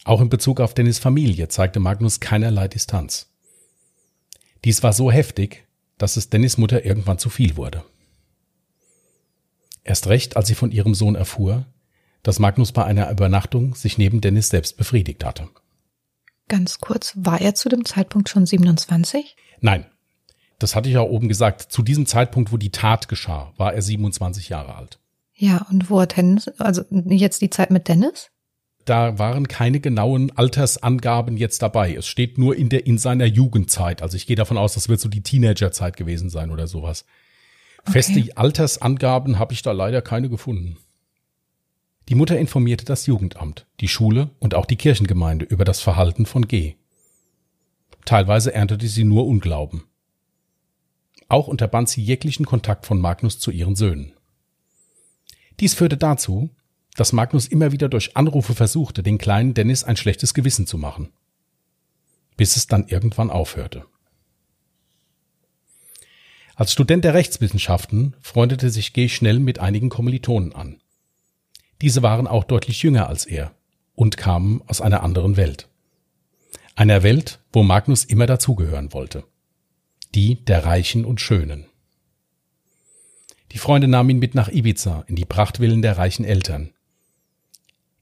Auch 0.04 0.20
in 0.20 0.28
Bezug 0.28 0.60
auf 0.60 0.74
Dennis 0.74 1.00
Familie 1.00 1.48
zeigte 1.48 1.80
Magnus 1.80 2.20
keinerlei 2.20 2.68
Distanz. 2.68 3.32
Dies 4.64 4.84
war 4.84 4.92
so 4.92 5.10
heftig, 5.10 5.66
dass 5.98 6.16
es 6.16 6.30
Dennis 6.30 6.56
Mutter 6.56 6.84
irgendwann 6.84 7.18
zu 7.18 7.30
viel 7.30 7.56
wurde. 7.56 7.84
Erst 9.82 10.06
recht, 10.06 10.36
als 10.36 10.46
sie 10.46 10.54
von 10.54 10.70
ihrem 10.70 10.94
Sohn 10.94 11.16
erfuhr, 11.16 11.66
dass 12.22 12.38
Magnus 12.38 12.70
bei 12.70 12.84
einer 12.84 13.10
Übernachtung 13.10 13.74
sich 13.74 13.98
neben 13.98 14.20
Dennis 14.20 14.50
selbst 14.50 14.76
befriedigt 14.76 15.24
hatte. 15.24 15.48
Ganz 16.46 16.78
kurz, 16.78 17.14
war 17.16 17.40
er 17.40 17.56
zu 17.56 17.68
dem 17.68 17.84
Zeitpunkt 17.84 18.28
schon 18.28 18.46
27? 18.46 19.34
Nein. 19.60 19.89
Das 20.60 20.76
hatte 20.76 20.88
ich 20.88 20.94
ja 20.94 21.00
oben 21.00 21.28
gesagt. 21.28 21.62
Zu 21.72 21.82
diesem 21.82 22.06
Zeitpunkt, 22.06 22.52
wo 22.52 22.56
die 22.56 22.70
Tat 22.70 23.08
geschah, 23.08 23.52
war 23.56 23.74
er 23.74 23.82
27 23.82 24.50
Jahre 24.50 24.76
alt. 24.76 25.00
Ja, 25.34 25.66
und 25.70 25.90
wo 25.90 26.00
hat 26.00 26.16
Dennis, 26.16 26.48
also 26.58 26.82
jetzt 26.90 27.40
die 27.40 27.50
Zeit 27.50 27.70
mit 27.70 27.88
Dennis? 27.88 28.30
Da 28.84 29.18
waren 29.18 29.48
keine 29.48 29.80
genauen 29.80 30.36
Altersangaben 30.36 31.36
jetzt 31.38 31.62
dabei. 31.62 31.94
Es 31.94 32.06
steht 32.06 32.36
nur 32.36 32.56
in 32.56 32.68
der, 32.68 32.86
in 32.86 32.98
seiner 32.98 33.24
Jugendzeit. 33.24 34.02
Also 34.02 34.16
ich 34.16 34.26
gehe 34.26 34.36
davon 34.36 34.58
aus, 34.58 34.74
das 34.74 34.88
wird 34.88 35.00
so 35.00 35.08
die 35.08 35.22
Teenagerzeit 35.22 35.96
gewesen 35.96 36.28
sein 36.28 36.50
oder 36.50 36.66
sowas. 36.66 37.06
Feste 37.84 38.36
Altersangaben 38.36 39.38
habe 39.38 39.54
ich 39.54 39.62
da 39.62 39.72
leider 39.72 40.02
keine 40.02 40.28
gefunden. 40.28 40.76
Die 42.10 42.14
Mutter 42.14 42.38
informierte 42.38 42.84
das 42.84 43.06
Jugendamt, 43.06 43.66
die 43.80 43.88
Schule 43.88 44.30
und 44.40 44.54
auch 44.54 44.66
die 44.66 44.76
Kirchengemeinde 44.76 45.46
über 45.46 45.64
das 45.64 45.80
Verhalten 45.80 46.26
von 46.26 46.48
G. 46.48 46.74
Teilweise 48.04 48.52
erntete 48.52 48.88
sie 48.88 49.04
nur 49.04 49.26
Unglauben. 49.26 49.84
Auch 51.30 51.46
unterband 51.46 51.88
sie 51.88 52.02
jeglichen 52.02 52.44
Kontakt 52.44 52.86
von 52.86 53.00
Magnus 53.00 53.38
zu 53.38 53.52
ihren 53.52 53.76
Söhnen. 53.76 54.12
Dies 55.60 55.74
führte 55.74 55.96
dazu, 55.96 56.50
dass 56.96 57.12
Magnus 57.12 57.46
immer 57.46 57.70
wieder 57.70 57.88
durch 57.88 58.16
Anrufe 58.16 58.52
versuchte, 58.52 59.04
den 59.04 59.16
kleinen 59.16 59.54
Dennis 59.54 59.84
ein 59.84 59.96
schlechtes 59.96 60.34
Gewissen 60.34 60.66
zu 60.66 60.76
machen, 60.76 61.12
bis 62.36 62.56
es 62.56 62.66
dann 62.66 62.88
irgendwann 62.88 63.30
aufhörte. 63.30 63.86
Als 66.56 66.72
Student 66.72 67.04
der 67.04 67.14
Rechtswissenschaften 67.14 68.16
freundete 68.20 68.68
sich 68.68 68.92
G. 68.92 69.08
schnell 69.08 69.38
mit 69.38 69.60
einigen 69.60 69.88
Kommilitonen 69.88 70.52
an. 70.52 70.82
Diese 71.80 72.02
waren 72.02 72.26
auch 72.26 72.42
deutlich 72.42 72.82
jünger 72.82 73.06
als 73.08 73.24
er 73.24 73.54
und 73.94 74.16
kamen 74.16 74.62
aus 74.66 74.80
einer 74.80 75.04
anderen 75.04 75.36
Welt. 75.36 75.68
Einer 76.74 77.04
Welt, 77.04 77.38
wo 77.52 77.62
Magnus 77.62 78.04
immer 78.04 78.26
dazugehören 78.26 78.92
wollte. 78.92 79.24
Die 80.16 80.44
der 80.44 80.64
Reichen 80.64 81.04
und 81.04 81.20
Schönen. 81.20 81.66
Die 83.52 83.58
Freunde 83.58 83.86
nahmen 83.86 84.10
ihn 84.10 84.18
mit 84.18 84.34
nach 84.34 84.48
Ibiza 84.48 85.04
in 85.06 85.14
die 85.14 85.24
Prachtvillen 85.24 85.82
der 85.82 85.98
reichen 85.98 86.24
Eltern. 86.24 86.72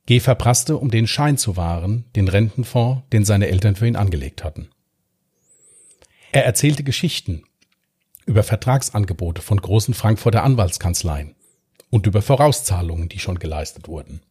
G. 0.07 0.19
verprasste, 0.19 0.79
um 0.79 0.91
den 0.91 1.07
Schein 1.07 1.37
zu 1.37 1.59
wahren, 1.59 2.07
den 2.17 2.29
Rentenfonds, 2.29 3.03
den 3.12 3.27
seine 3.27 3.49
Eltern 3.49 3.77
für 3.77 3.87
ihn 3.87 3.97
angelegt 3.97 4.43
hatten. 4.43 4.71
Er 6.33 6.47
erzählte 6.47 6.83
Geschichten 6.83 7.43
über 8.25 8.43
Vertragsangebote 8.43 9.43
von 9.43 9.61
großen 9.61 9.93
Frankfurter 9.93 10.45
Anwaltskanzleien 10.45 11.35
und 11.91 12.07
über 12.07 12.23
Vorauszahlungen, 12.23 13.11
die 13.11 13.19
schon 13.19 13.38
geleistet 13.38 13.87
wurden. 13.87 14.23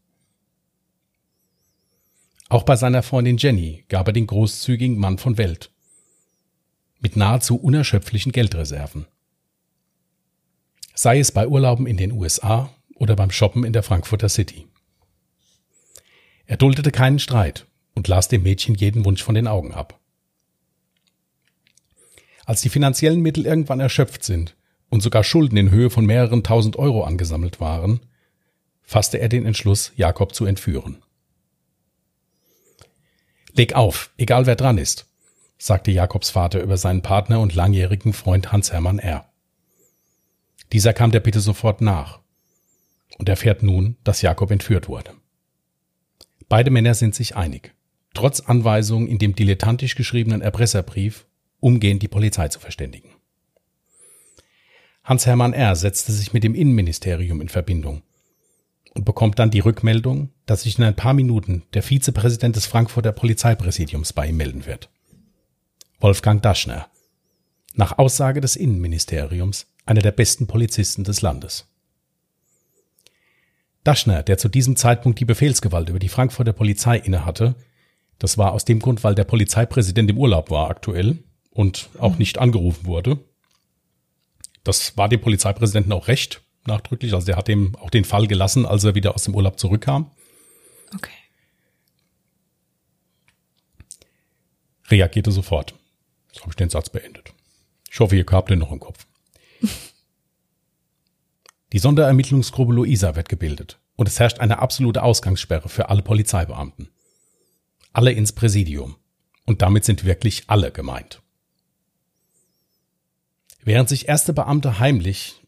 Auch 2.49 2.63
bei 2.63 2.75
seiner 2.75 3.03
Freundin 3.03 3.37
Jenny 3.37 3.85
gab 3.87 4.07
er 4.07 4.13
den 4.13 4.25
großzügigen 4.25 4.97
Mann 4.97 5.19
von 5.19 5.37
Welt 5.37 5.69
mit 6.99 7.15
nahezu 7.15 7.55
unerschöpflichen 7.57 8.31
Geldreserven. 8.31 9.05
sei 10.93 11.19
es 11.19 11.31
bei 11.31 11.47
Urlauben 11.47 11.85
in 11.85 11.97
den 11.97 12.11
USA 12.11 12.73
oder 12.95 13.15
beim 13.15 13.29
Shoppen 13.29 13.63
in 13.63 13.71
der 13.71 13.83
Frankfurter 13.83 14.29
City. 14.29 14.67
Er 16.47 16.57
duldete 16.57 16.91
keinen 16.91 17.19
Streit 17.19 17.67
und 17.93 18.07
las 18.07 18.29
dem 18.29 18.43
Mädchen 18.43 18.73
jeden 18.73 19.05
Wunsch 19.05 19.23
von 19.23 19.35
den 19.35 19.47
Augen 19.47 19.73
ab. 19.73 19.99
Als 22.45 22.61
die 22.61 22.69
finanziellen 22.69 23.21
Mittel 23.21 23.45
irgendwann 23.45 23.79
erschöpft 23.79 24.23
sind 24.23 24.55
und 24.89 25.01
sogar 25.01 25.23
Schulden 25.23 25.57
in 25.57 25.69
Höhe 25.69 25.89
von 25.89 26.05
mehreren 26.05 26.43
tausend 26.43 26.77
Euro 26.77 27.03
angesammelt 27.03 27.59
waren, 27.59 27.99
fasste 28.81 29.19
er 29.19 29.29
den 29.29 29.45
Entschluss, 29.45 29.91
Jakob 29.97 30.33
zu 30.33 30.45
entführen. 30.45 31.03
Leg 33.53 33.73
auf, 33.73 34.11
egal 34.17 34.45
wer 34.45 34.55
dran 34.55 34.77
ist, 34.77 35.05
sagte 35.57 35.91
Jakobs 35.91 36.29
Vater 36.29 36.61
über 36.61 36.77
seinen 36.77 37.01
Partner 37.01 37.39
und 37.39 37.55
langjährigen 37.55 38.13
Freund 38.13 38.51
Hans-Hermann 38.51 38.99
R. 38.99 39.27
Dieser 40.71 40.93
kam 40.93 41.11
der 41.11 41.19
Bitte 41.19 41.39
sofort 41.39 41.81
nach 41.81 42.19
und 43.17 43.29
erfährt 43.29 43.63
nun, 43.63 43.97
dass 44.03 44.21
Jakob 44.21 44.51
entführt 44.51 44.87
wurde. 44.87 45.11
Beide 46.49 46.71
Männer 46.71 46.93
sind 46.93 47.15
sich 47.15 47.35
einig. 47.35 47.73
Trotz 48.13 48.39
Anweisungen 48.39 49.07
in 49.07 49.17
dem 49.17 49.35
dilettantisch 49.35 49.95
geschriebenen 49.95 50.41
Erpresserbrief, 50.41 51.25
umgehend 51.59 52.01
die 52.03 52.07
Polizei 52.07 52.47
zu 52.47 52.59
verständigen. 52.59 53.09
Hans-Hermann 55.03 55.53
R. 55.53 55.75
setzte 55.75 56.11
sich 56.11 56.33
mit 56.33 56.43
dem 56.43 56.53
Innenministerium 56.53 57.41
in 57.41 57.49
Verbindung 57.49 58.01
und 58.93 59.05
bekommt 59.05 59.39
dann 59.39 59.51
die 59.51 59.59
Rückmeldung, 59.59 60.31
dass 60.45 60.63
sich 60.63 60.77
in 60.77 60.83
ein 60.83 60.95
paar 60.95 61.13
Minuten 61.13 61.63
der 61.73 61.83
Vizepräsident 61.83 62.55
des 62.55 62.65
Frankfurter 62.65 63.11
Polizeipräsidiums 63.11 64.11
bei 64.13 64.27
ihm 64.27 64.37
melden 64.37 64.65
wird. 64.65 64.89
Wolfgang 65.99 66.43
Daschner. 66.43 66.87
Nach 67.73 67.97
Aussage 67.97 68.39
des 68.39 68.55
Innenministeriums 68.55 69.65
einer 69.83 70.01
der 70.01 70.11
besten 70.11 70.45
Polizisten 70.45 71.03
des 71.03 71.23
Landes. 71.23 71.65
Daschner, 73.83 74.21
der 74.21 74.37
zu 74.37 74.47
diesem 74.47 74.75
Zeitpunkt 74.75 75.19
die 75.19 75.25
Befehlsgewalt 75.25 75.89
über 75.89 75.97
die 75.97 76.09
Frankfurter 76.09 76.53
Polizei 76.53 76.97
innehatte, 76.97 77.55
das 78.19 78.37
war 78.37 78.51
aus 78.51 78.63
dem 78.63 78.79
Grund, 78.79 79.03
weil 79.03 79.15
der 79.15 79.23
Polizeipräsident 79.23 80.07
im 80.11 80.19
Urlaub 80.19 80.51
war 80.51 80.69
aktuell 80.69 81.23
und 81.49 81.89
auch 81.97 82.19
nicht 82.19 82.37
angerufen 82.37 82.85
wurde. 82.85 83.17
Das 84.63 84.97
war 84.97 85.09
dem 85.09 85.21
Polizeipräsidenten 85.21 85.93
auch 85.93 86.07
recht, 86.07 86.43
nachdrücklich. 86.67 87.15
Also 87.15 87.25
der 87.25 87.37
hat 87.37 87.49
ihm 87.49 87.75
auch 87.75 87.89
den 87.89 88.05
Fall 88.05 88.27
gelassen, 88.27 88.67
als 88.67 88.83
er 88.83 88.93
wieder 88.93 89.15
aus 89.15 89.23
dem 89.23 89.33
Urlaub 89.33 89.59
zurückkam. 89.59 90.11
Okay. 90.93 91.09
Reagierte 94.89 95.31
sofort. 95.31 95.73
Jetzt 96.37 96.43
habe 96.43 96.51
ich 96.51 96.55
den 96.57 96.69
Satz 96.69 96.89
beendet. 96.89 97.33
Ich 97.89 97.99
hoffe, 97.99 98.15
ihr 98.15 98.25
habt 98.29 98.51
den 98.51 98.59
noch 98.59 98.71
im 98.71 98.79
Kopf. 98.79 99.07
Die 101.73 101.79
Sonderermittlungsgruppe 101.79 102.73
Luisa 102.73 103.15
wird 103.15 103.27
gebildet 103.27 103.79
und 103.95 104.07
es 104.07 104.19
herrscht 104.19 104.39
eine 104.39 104.59
absolute 104.59 105.01
Ausgangssperre 105.01 105.67
für 105.67 105.89
alle 105.89 106.03
Polizeibeamten. 106.03 106.89
Alle 107.91 108.11
ins 108.11 108.33
Präsidium. 108.33 108.97
Und 109.47 109.63
damit 109.63 109.83
sind 109.83 110.05
wirklich 110.05 110.43
alle 110.47 110.71
gemeint. 110.71 111.23
Während 113.63 113.89
sich 113.89 114.07
erste 114.07 114.31
Beamte 114.31 114.77
heimlich 114.77 115.41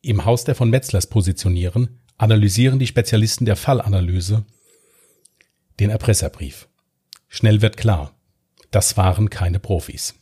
im 0.00 0.24
Haus 0.24 0.44
der 0.44 0.54
von 0.54 0.70
Metzlers 0.70 1.08
positionieren, 1.08 2.00
analysieren 2.16 2.78
die 2.78 2.86
Spezialisten 2.86 3.44
der 3.44 3.56
Fallanalyse 3.56 4.46
den 5.80 5.90
Erpresserbrief. 5.90 6.68
Schnell 7.28 7.60
wird 7.60 7.76
klar, 7.76 8.13
das 8.74 8.96
waren 8.96 9.30
keine 9.30 9.60
Profis. 9.60 10.14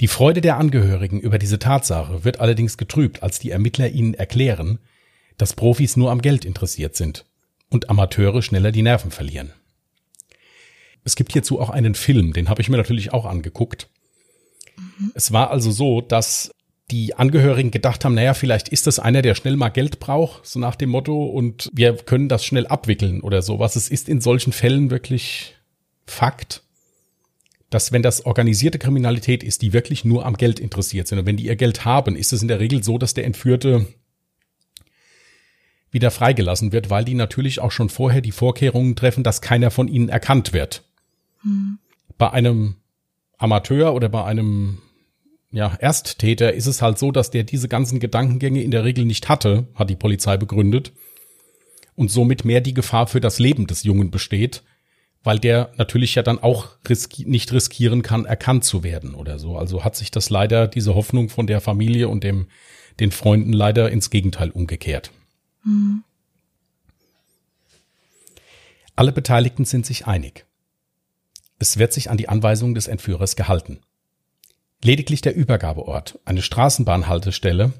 Die 0.00 0.08
Freude 0.08 0.40
der 0.40 0.56
Angehörigen 0.58 1.20
über 1.20 1.38
diese 1.38 1.58
Tatsache 1.58 2.24
wird 2.24 2.40
allerdings 2.40 2.76
getrübt, 2.76 3.22
als 3.22 3.38
die 3.38 3.50
Ermittler 3.50 3.88
ihnen 3.88 4.14
erklären, 4.14 4.78
dass 5.38 5.54
Profis 5.54 5.96
nur 5.96 6.10
am 6.10 6.20
Geld 6.20 6.44
interessiert 6.44 6.96
sind 6.96 7.24
und 7.70 7.88
Amateure 7.88 8.42
schneller 8.42 8.72
die 8.72 8.82
Nerven 8.82 9.10
verlieren. 9.10 9.52
Es 11.04 11.16
gibt 11.16 11.32
hierzu 11.32 11.60
auch 11.60 11.70
einen 11.70 11.94
Film, 11.94 12.32
den 12.32 12.48
habe 12.48 12.60
ich 12.60 12.68
mir 12.68 12.76
natürlich 12.76 13.12
auch 13.12 13.24
angeguckt. 13.24 13.88
Mhm. 14.76 15.12
Es 15.14 15.32
war 15.32 15.50
also 15.50 15.70
so, 15.70 16.00
dass 16.00 16.52
die 16.90 17.14
Angehörigen 17.14 17.70
gedacht 17.70 18.04
haben, 18.04 18.14
naja, 18.14 18.34
vielleicht 18.34 18.68
ist 18.68 18.86
das 18.86 18.98
einer, 18.98 19.22
der 19.22 19.34
schnell 19.34 19.56
mal 19.56 19.70
Geld 19.70 19.98
braucht, 19.98 20.46
so 20.46 20.58
nach 20.58 20.76
dem 20.76 20.90
Motto, 20.90 21.24
und 21.24 21.70
wir 21.72 21.96
können 21.96 22.28
das 22.28 22.44
schnell 22.44 22.66
abwickeln 22.66 23.22
oder 23.22 23.40
sowas. 23.40 23.76
Es 23.76 23.88
ist 23.88 24.08
in 24.08 24.20
solchen 24.20 24.52
Fällen 24.52 24.90
wirklich 24.90 25.54
Fakt, 26.06 26.62
dass 27.72 27.90
wenn 27.90 28.02
das 28.02 28.26
organisierte 28.26 28.78
Kriminalität 28.78 29.42
ist, 29.42 29.62
die 29.62 29.72
wirklich 29.72 30.04
nur 30.04 30.26
am 30.26 30.36
Geld 30.36 30.60
interessiert 30.60 31.08
sind 31.08 31.18
und 31.18 31.26
wenn 31.26 31.36
die 31.36 31.46
ihr 31.46 31.56
Geld 31.56 31.84
haben, 31.84 32.16
ist 32.16 32.32
es 32.32 32.42
in 32.42 32.48
der 32.48 32.60
Regel 32.60 32.84
so, 32.84 32.98
dass 32.98 33.14
der 33.14 33.24
Entführte 33.24 33.86
wieder 35.90 36.10
freigelassen 36.10 36.72
wird, 36.72 36.90
weil 36.90 37.04
die 37.04 37.14
natürlich 37.14 37.60
auch 37.60 37.70
schon 37.70 37.88
vorher 37.88 38.20
die 38.20 38.32
Vorkehrungen 38.32 38.96
treffen, 38.96 39.24
dass 39.24 39.40
keiner 39.40 39.70
von 39.70 39.88
ihnen 39.88 40.08
erkannt 40.08 40.52
wird. 40.52 40.84
Hm. 41.42 41.78
Bei 42.18 42.30
einem 42.30 42.76
Amateur 43.38 43.94
oder 43.94 44.08
bei 44.08 44.24
einem 44.24 44.78
ja, 45.50 45.74
Ersttäter 45.78 46.54
ist 46.54 46.66
es 46.66 46.80
halt 46.80 46.98
so, 46.98 47.10
dass 47.10 47.30
der 47.30 47.44
diese 47.44 47.68
ganzen 47.68 48.00
Gedankengänge 48.00 48.62
in 48.62 48.70
der 48.70 48.84
Regel 48.84 49.04
nicht 49.04 49.28
hatte, 49.28 49.66
hat 49.74 49.90
die 49.90 49.96
Polizei 49.96 50.36
begründet. 50.36 50.92
Und 51.94 52.10
somit 52.10 52.46
mehr 52.46 52.62
die 52.62 52.72
Gefahr 52.72 53.06
für 53.06 53.20
das 53.20 53.38
Leben 53.38 53.66
des 53.66 53.82
Jungen 53.82 54.10
besteht, 54.10 54.62
weil 55.24 55.38
der 55.38 55.72
natürlich 55.76 56.14
ja 56.14 56.22
dann 56.22 56.38
auch 56.38 56.70
riski 56.88 57.24
nicht 57.26 57.52
riskieren 57.52 58.02
kann, 58.02 58.24
erkannt 58.24 58.64
zu 58.64 58.82
werden 58.82 59.14
oder 59.14 59.38
so. 59.38 59.56
Also 59.56 59.84
hat 59.84 59.96
sich 59.96 60.10
das 60.10 60.30
leider, 60.30 60.66
diese 60.66 60.94
Hoffnung 60.94 61.28
von 61.28 61.46
der 61.46 61.60
Familie 61.60 62.08
und 62.08 62.24
dem, 62.24 62.48
den 63.00 63.12
Freunden 63.12 63.52
leider 63.52 63.90
ins 63.90 64.10
Gegenteil 64.10 64.50
umgekehrt. 64.50 65.12
Mhm. 65.64 66.02
Alle 68.96 69.12
Beteiligten 69.12 69.64
sind 69.64 69.86
sich 69.86 70.06
einig. 70.06 70.44
Es 71.58 71.78
wird 71.78 71.92
sich 71.92 72.10
an 72.10 72.16
die 72.16 72.28
Anweisungen 72.28 72.74
des 72.74 72.88
Entführers 72.88 73.36
gehalten. 73.36 73.80
Lediglich 74.82 75.20
der 75.20 75.34
Übergabeort, 75.34 76.18
eine 76.24 76.42
Straßenbahnhaltestelle 76.42 77.72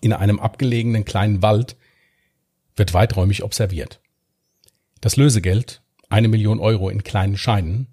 in 0.00 0.12
einem 0.12 0.38
abgelegenen 0.38 1.04
kleinen 1.04 1.42
Wald, 1.42 1.76
wird 2.76 2.94
weiträumig 2.94 3.42
observiert. 3.42 4.00
Das 5.00 5.16
Lösegeld, 5.16 5.82
eine 6.08 6.28
Million 6.28 6.60
Euro 6.60 6.88
in 6.88 7.04
kleinen 7.04 7.36
Scheinen, 7.36 7.88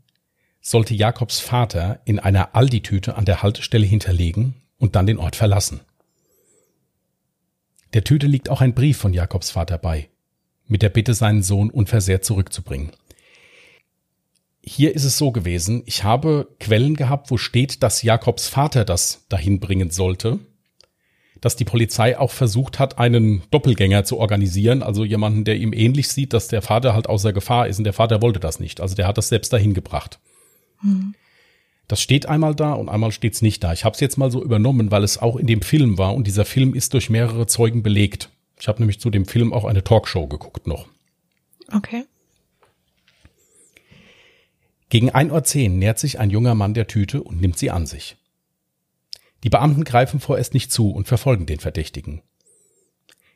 sollte 0.62 0.94
Jakobs 0.94 1.40
Vater 1.40 2.02
in 2.06 2.20
einer 2.20 2.56
Aldi-Tüte 2.56 3.16
an 3.16 3.26
der 3.26 3.44
Haltestelle 3.44 3.86
hinterlegen 3.86 4.56
und 4.78 4.96
dann 4.96 5.08
den 5.08 5.18
Ort 5.18 5.36
verlassen. 5.36 5.82
Der 7.94 8.04
Tüte 8.04 8.28
liegt 8.28 8.50
auch 8.50 8.62
ein 8.62 8.74
Brief 8.74 8.98
von 8.98 9.14
Jakobs 9.14 9.52
Vater 9.52 9.78
bei, 9.78 10.10
mit 10.68 10.82
der 10.82 10.90
Bitte, 10.90 11.14
seinen 11.14 11.44
Sohn 11.44 11.70
unversehrt 11.70 12.26
zurückzubringen 12.26 12.92
hier 14.64 14.96
ist 14.96 15.04
es 15.04 15.18
so 15.18 15.32
gewesen, 15.32 15.84
ich 15.86 16.04
habe 16.04 16.48
Quellen 16.60 16.96
gehabt, 16.96 17.30
wo 17.30 17.38
steht, 17.38 17.84
dass 17.84 18.02
Jakobs 18.02 18.48
Vater 18.48 18.86
das 18.86 19.26
dahin 19.28 19.60
bringen 19.60 19.92
sollte, 19.92 20.40
dass 21.44 21.58
die 21.58 21.66
Polizei 21.66 22.18
auch 22.18 22.32
versucht 22.32 22.80
hat, 22.80 23.00
einen 23.00 23.44
Doppelgänger 23.52 24.06
zu 24.06 24.18
organisieren, 24.18 24.82
also 24.82 25.04
jemanden, 25.04 25.44
der 25.44 25.58
ihm 25.58 25.74
ähnlich 25.74 26.08
sieht, 26.08 26.32
dass 26.32 26.48
der 26.48 26.62
Vater 26.62 26.94
halt 26.94 27.10
außer 27.10 27.34
Gefahr 27.34 27.68
ist 27.68 27.80
und 27.80 27.84
der 27.84 27.92
Vater 27.92 28.22
wollte 28.22 28.40
das 28.40 28.62
nicht. 28.62 28.80
Also 28.80 28.96
der 28.96 29.08
hat 29.08 29.18
das 29.18 29.28
selbst 29.28 29.52
dahin 29.52 29.74
gebracht. 29.74 30.20
Hm. 30.80 31.16
Das 31.90 32.02
steht 32.02 32.28
einmal 32.28 32.56
da 32.56 32.72
und 32.72 32.88
einmal 32.88 33.12
steht 33.12 33.34
es 33.34 33.42
nicht 33.42 33.62
da. 33.62 33.74
Ich 33.74 33.84
habe 33.84 33.94
es 33.94 34.00
jetzt 34.00 34.18
mal 34.18 34.32
so 34.32 34.42
übernommen, 34.42 34.90
weil 34.90 35.04
es 35.04 35.18
auch 35.18 35.36
in 35.36 35.46
dem 35.46 35.62
Film 35.62 35.98
war 35.98 36.14
und 36.14 36.28
dieser 36.28 36.46
Film 36.46 36.74
ist 36.74 36.94
durch 36.94 37.10
mehrere 37.10 37.46
Zeugen 37.46 37.84
belegt. 37.84 38.30
Ich 38.58 38.70
habe 38.70 38.80
nämlich 38.80 39.02
zu 39.02 39.10
dem 39.10 39.26
Film 39.26 39.52
auch 39.52 39.66
eine 39.66 39.84
Talkshow 39.84 40.28
geguckt 40.28 40.66
noch. 40.66 40.88
Okay. 41.74 42.06
Gegen 44.88 45.12
1.10 45.12 45.64
Uhr 45.64 45.70
nähert 45.72 46.00
sich 46.00 46.20
ein 46.20 46.30
junger 46.30 46.56
Mann 46.56 46.74
der 46.74 46.88
Tüte 46.88 47.22
und 47.22 47.42
nimmt 47.42 47.58
sie 47.58 47.70
an 47.70 47.86
sich. 47.86 48.16
Die 49.44 49.50
Beamten 49.50 49.84
greifen 49.84 50.20
vorerst 50.20 50.54
nicht 50.54 50.72
zu 50.72 50.90
und 50.92 51.08
verfolgen 51.08 51.46
den 51.46 51.60
Verdächtigen. 51.60 52.22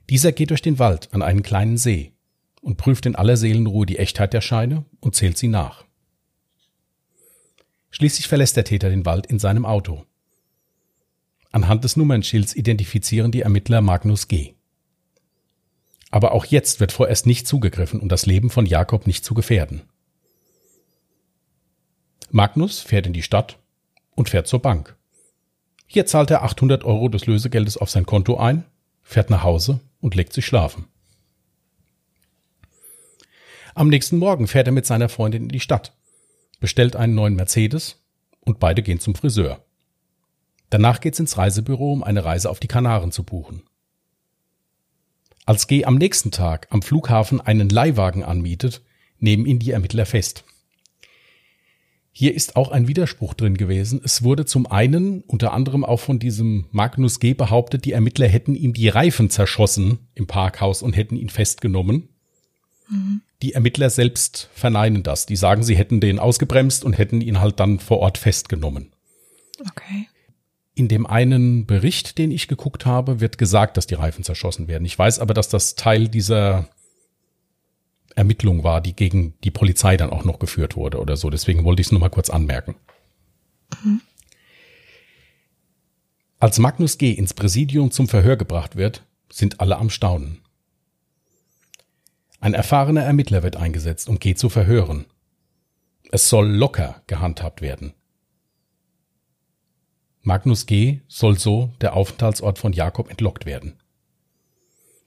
Dieser 0.09 0.31
geht 0.31 0.51
durch 0.51 0.61
den 0.61 0.79
Wald 0.79 1.13
an 1.13 1.21
einen 1.21 1.43
kleinen 1.43 1.77
See 1.77 2.13
und 2.61 2.77
prüft 2.77 3.05
in 3.05 3.15
aller 3.15 3.35
Seelenruhe 3.35 3.85
die 3.85 3.97
Echtheit 3.97 4.33
der 4.33 4.41
Scheine 4.41 4.85
und 5.01 5.15
zählt 5.15 5.37
sie 5.37 5.49
nach. 5.49 5.85
Schließlich 7.89 8.27
verlässt 8.27 8.55
der 8.55 8.63
Täter 8.63 8.89
den 8.89 9.05
Wald 9.05 9.27
in 9.27 9.39
seinem 9.39 9.65
Auto. 9.65 10.05
Anhand 11.51 11.83
des 11.83 11.97
Nummernschilds 11.97 12.55
identifizieren 12.55 13.31
die 13.31 13.41
Ermittler 13.41 13.81
Magnus 13.81 14.27
G. 14.27 14.53
Aber 16.09 16.31
auch 16.31 16.45
jetzt 16.45 16.79
wird 16.79 16.91
vorerst 16.91 17.25
nicht 17.25 17.47
zugegriffen, 17.47 17.99
um 17.99 18.07
das 18.07 18.25
Leben 18.25 18.49
von 18.49 18.65
Jakob 18.65 19.07
nicht 19.07 19.25
zu 19.25 19.33
gefährden. 19.33 19.83
Magnus 22.29 22.79
fährt 22.79 23.07
in 23.07 23.13
die 23.13 23.23
Stadt 23.23 23.59
und 24.15 24.29
fährt 24.29 24.47
zur 24.47 24.61
Bank. 24.61 24.97
Hier 25.87 26.05
zahlt 26.05 26.29
er 26.29 26.43
800 26.43 26.83
Euro 26.83 27.07
des 27.07 27.25
Lösegeldes 27.25 27.77
auf 27.77 27.89
sein 27.89 28.05
Konto 28.05 28.37
ein, 28.37 28.65
fährt 29.01 29.29
nach 29.29 29.43
Hause 29.43 29.79
und 30.01 30.15
legt 30.15 30.33
sich 30.33 30.45
schlafen. 30.45 30.87
Am 33.73 33.87
nächsten 33.87 34.17
Morgen 34.17 34.47
fährt 34.47 34.67
er 34.67 34.73
mit 34.73 34.85
seiner 34.85 35.07
Freundin 35.07 35.43
in 35.43 35.49
die 35.49 35.59
Stadt, 35.59 35.95
bestellt 36.59 36.95
einen 36.95 37.15
neuen 37.15 37.35
Mercedes 37.35 38.03
und 38.41 38.59
beide 38.59 38.83
gehen 38.83 38.99
zum 38.99 39.15
Friseur. 39.15 39.63
Danach 40.69 40.99
geht's 40.99 41.19
ins 41.19 41.37
Reisebüro, 41.37 41.93
um 41.93 42.03
eine 42.03 42.25
Reise 42.25 42.49
auf 42.49 42.59
die 42.59 42.67
Kanaren 42.67 43.11
zu 43.11 43.23
buchen. 43.23 43.63
Als 45.45 45.67
G 45.67 45.85
am 45.85 45.95
nächsten 45.95 46.31
Tag 46.31 46.67
am 46.71 46.81
Flughafen 46.81 47.39
einen 47.39 47.69
Leihwagen 47.69 48.23
anmietet, 48.23 48.81
nehmen 49.19 49.45
ihn 49.45 49.59
die 49.59 49.71
Ermittler 49.71 50.05
fest. 50.05 50.43
Hier 52.19 52.33
ist 52.33 52.55
auch 52.55 52.71
ein 52.71 52.87
Widerspruch 52.87 53.35
drin 53.35 53.57
gewesen. 53.57 54.01
Es 54.03 54.23
wurde 54.23 54.45
zum 54.45 54.65
einen 54.65 55.21
unter 55.27 55.53
anderem 55.53 55.85
auch 55.85 55.99
von 55.99 56.17
diesem 56.17 56.65
Magnus 56.71 57.19
G. 57.19 57.35
behauptet, 57.35 57.85
die 57.85 57.91
Ermittler 57.91 58.27
hätten 58.27 58.55
ihm 58.55 58.73
die 58.73 58.89
Reifen 58.89 59.29
zerschossen 59.29 59.99
im 60.15 60.25
Parkhaus 60.25 60.81
und 60.81 60.93
hätten 60.93 61.15
ihn 61.15 61.29
festgenommen. 61.29 62.09
Mhm. 62.89 63.21
Die 63.43 63.53
Ermittler 63.53 63.91
selbst 63.91 64.49
verneinen 64.55 65.03
das. 65.03 65.27
Die 65.27 65.35
sagen, 65.35 65.61
sie 65.61 65.77
hätten 65.77 65.99
den 65.99 66.17
ausgebremst 66.17 66.83
und 66.83 66.97
hätten 66.97 67.21
ihn 67.21 67.39
halt 67.39 67.59
dann 67.59 67.77
vor 67.77 67.99
Ort 67.99 68.17
festgenommen. 68.17 68.93
Okay. 69.59 70.07
In 70.73 70.87
dem 70.87 71.05
einen 71.05 71.67
Bericht, 71.67 72.17
den 72.17 72.31
ich 72.31 72.47
geguckt 72.47 72.87
habe, 72.87 73.19
wird 73.19 73.37
gesagt, 73.37 73.77
dass 73.77 73.85
die 73.85 73.93
Reifen 73.93 74.23
zerschossen 74.23 74.67
werden. 74.67 74.85
Ich 74.85 74.97
weiß 74.97 75.19
aber, 75.19 75.35
dass 75.35 75.49
das 75.49 75.75
Teil 75.75 76.07
dieser 76.07 76.67
Ermittlung 78.17 78.63
war, 78.63 78.81
die 78.81 78.95
gegen 78.95 79.35
die 79.43 79.51
Polizei 79.51 79.95
dann 79.95 80.09
auch 80.09 80.25
noch 80.25 80.39
geführt 80.39 80.75
wurde 80.75 80.99
oder 80.99 81.15
so. 81.15 81.29
Deswegen 81.29 81.63
wollte 81.63 81.81
ich 81.81 81.87
es 81.87 81.91
nur 81.91 82.01
mal 82.01 82.09
kurz 82.09 82.29
anmerken. 82.29 82.75
Mhm. 83.83 84.01
Als 86.39 86.59
Magnus 86.59 86.97
G. 86.97 87.11
ins 87.11 87.33
Präsidium 87.33 87.91
zum 87.91 88.07
Verhör 88.07 88.35
gebracht 88.37 88.75
wird, 88.75 89.03
sind 89.31 89.59
alle 89.59 89.77
am 89.77 89.89
Staunen. 89.89 90.39
Ein 92.39 92.53
erfahrener 92.53 93.03
Ermittler 93.03 93.43
wird 93.43 93.55
eingesetzt, 93.55 94.09
um 94.09 94.19
G. 94.19 94.35
zu 94.35 94.49
verhören. 94.49 95.05
Es 96.11 96.29
soll 96.29 96.47
locker 96.47 97.01
gehandhabt 97.07 97.61
werden. 97.61 97.93
Magnus 100.21 100.65
G. 100.65 101.01
soll 101.07 101.37
so 101.37 101.71
der 101.81 101.93
Aufenthaltsort 101.93 102.59
von 102.59 102.73
Jakob 102.73 103.09
entlockt 103.09 103.45
werden. 103.45 103.79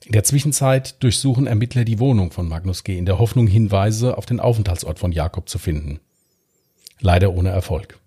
In 0.04 0.12
der 0.12 0.24
Zwischenzeit 0.24 1.02
durchsuchen 1.02 1.46
Ermittler 1.46 1.84
die 1.84 1.98
Wohnung 1.98 2.30
von 2.30 2.48
Magnus 2.48 2.84
G. 2.84 2.96
in 2.96 3.06
der 3.06 3.18
Hoffnung, 3.18 3.46
Hinweise 3.46 4.16
auf 4.16 4.26
den 4.26 4.40
Aufenthaltsort 4.40 4.98
von 4.98 5.12
Jakob 5.12 5.48
zu 5.48 5.58
finden. 5.58 6.00
Leider 7.00 7.34
ohne 7.34 7.50
Erfolg. 7.50 8.00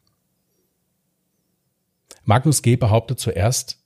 Magnus 2.26 2.62
G. 2.62 2.76
behauptet 2.76 3.20
zuerst, 3.20 3.80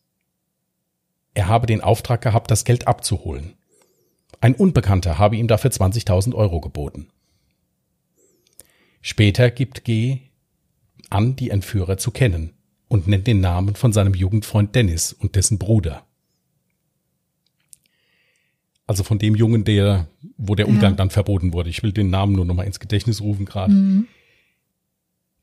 er 1.34 1.48
habe 1.48 1.68
den 1.68 1.82
Auftrag 1.82 2.22
gehabt, 2.22 2.50
das 2.50 2.66
Geld 2.66 2.88
abzuholen. 2.88 3.54
Ein 4.40 4.56
Unbekannter 4.56 5.20
habe 5.20 5.36
ihm 5.36 5.48
dafür 5.48 5.72
20.000 5.72 6.34
Euro 6.34 6.62
geboten. 6.62 7.10
Später 9.02 9.52
gibt 9.52 9.84
G. 9.84 10.22
an, 11.10 11.36
die 11.36 11.50
Entführer 11.50 11.98
zu 11.98 12.12
kennen 12.12 12.54
und 12.88 13.08
nennt 13.08 13.28
den 13.28 13.42
Namen 13.42 13.76
von 13.76 13.94
seinem 13.94 14.14
Jugendfreund 14.14 14.74
Dennis 14.76 15.14
und 15.14 15.36
dessen 15.36 15.60
Bruder. 15.60 16.07
Also 18.88 19.04
von 19.04 19.20
dem 19.20 19.36
Jungen, 19.36 19.66
der, 19.66 20.08
wo 20.38 20.56
der 20.56 20.68
Umgang 20.68 20.94
ja. 20.94 20.98
dann 20.98 21.10
verboten 21.10 21.54
wurde. 21.54 21.70
Ich 21.70 21.84
will 21.84 21.92
den 21.92 22.10
Namen 22.10 22.34
nur 22.34 22.46
nochmal 22.46 22.66
ins 22.66 22.80
Gedächtnis 22.80 23.22
rufen 23.22 23.46
gerade. 23.46 23.74
Mhm. 23.74 24.08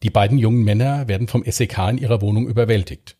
Die 0.03 0.11
beiden 0.11 0.39
jungen 0.39 0.65
Männer 0.65 1.09
werden 1.09 1.29
vom 1.29 1.45
SEK 1.45 1.79
in 1.91 1.99
ihrer 1.99 2.21
Wohnung 2.21 2.49
überwältigt. 2.49 3.17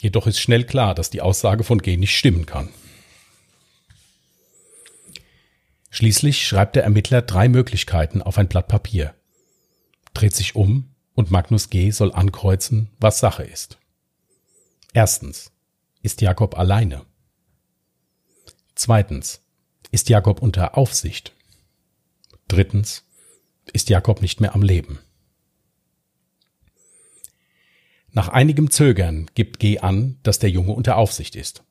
Jedoch 0.00 0.26
ist 0.26 0.40
schnell 0.40 0.64
klar, 0.64 0.94
dass 0.94 1.10
die 1.10 1.20
Aussage 1.20 1.64
von 1.64 1.82
G 1.82 1.96
nicht 1.96 2.16
stimmen 2.16 2.46
kann. 2.46 2.68
Schließlich 5.90 6.46
schreibt 6.46 6.76
der 6.76 6.84
Ermittler 6.84 7.22
drei 7.22 7.48
Möglichkeiten 7.48 8.22
auf 8.22 8.38
ein 8.38 8.48
Blatt 8.48 8.68
Papier, 8.68 9.14
dreht 10.14 10.34
sich 10.34 10.54
um 10.54 10.90
und 11.14 11.30
Magnus 11.30 11.70
G. 11.70 11.90
soll 11.90 12.12
ankreuzen, 12.12 12.90
was 13.00 13.18
Sache 13.18 13.42
ist. 13.44 13.78
Erstens. 14.92 15.52
Ist 16.02 16.20
Jakob 16.20 16.58
alleine? 16.58 17.04
Zweitens. 18.74 19.40
Ist 19.90 20.08
Jakob 20.08 20.42
unter 20.42 20.76
Aufsicht? 20.76 21.32
Drittens, 22.48 23.04
ist 23.72 23.88
Jakob 23.88 24.22
nicht 24.22 24.40
mehr 24.40 24.54
am 24.54 24.62
Leben? 24.62 24.98
Nach 28.12 28.28
einigem 28.28 28.70
Zögern 28.70 29.30
gibt 29.34 29.58
G 29.58 29.80
an, 29.80 30.18
dass 30.22 30.38
der 30.38 30.50
Junge 30.50 30.72
unter 30.72 30.96
Aufsicht 30.96 31.36
ist. 31.36 31.62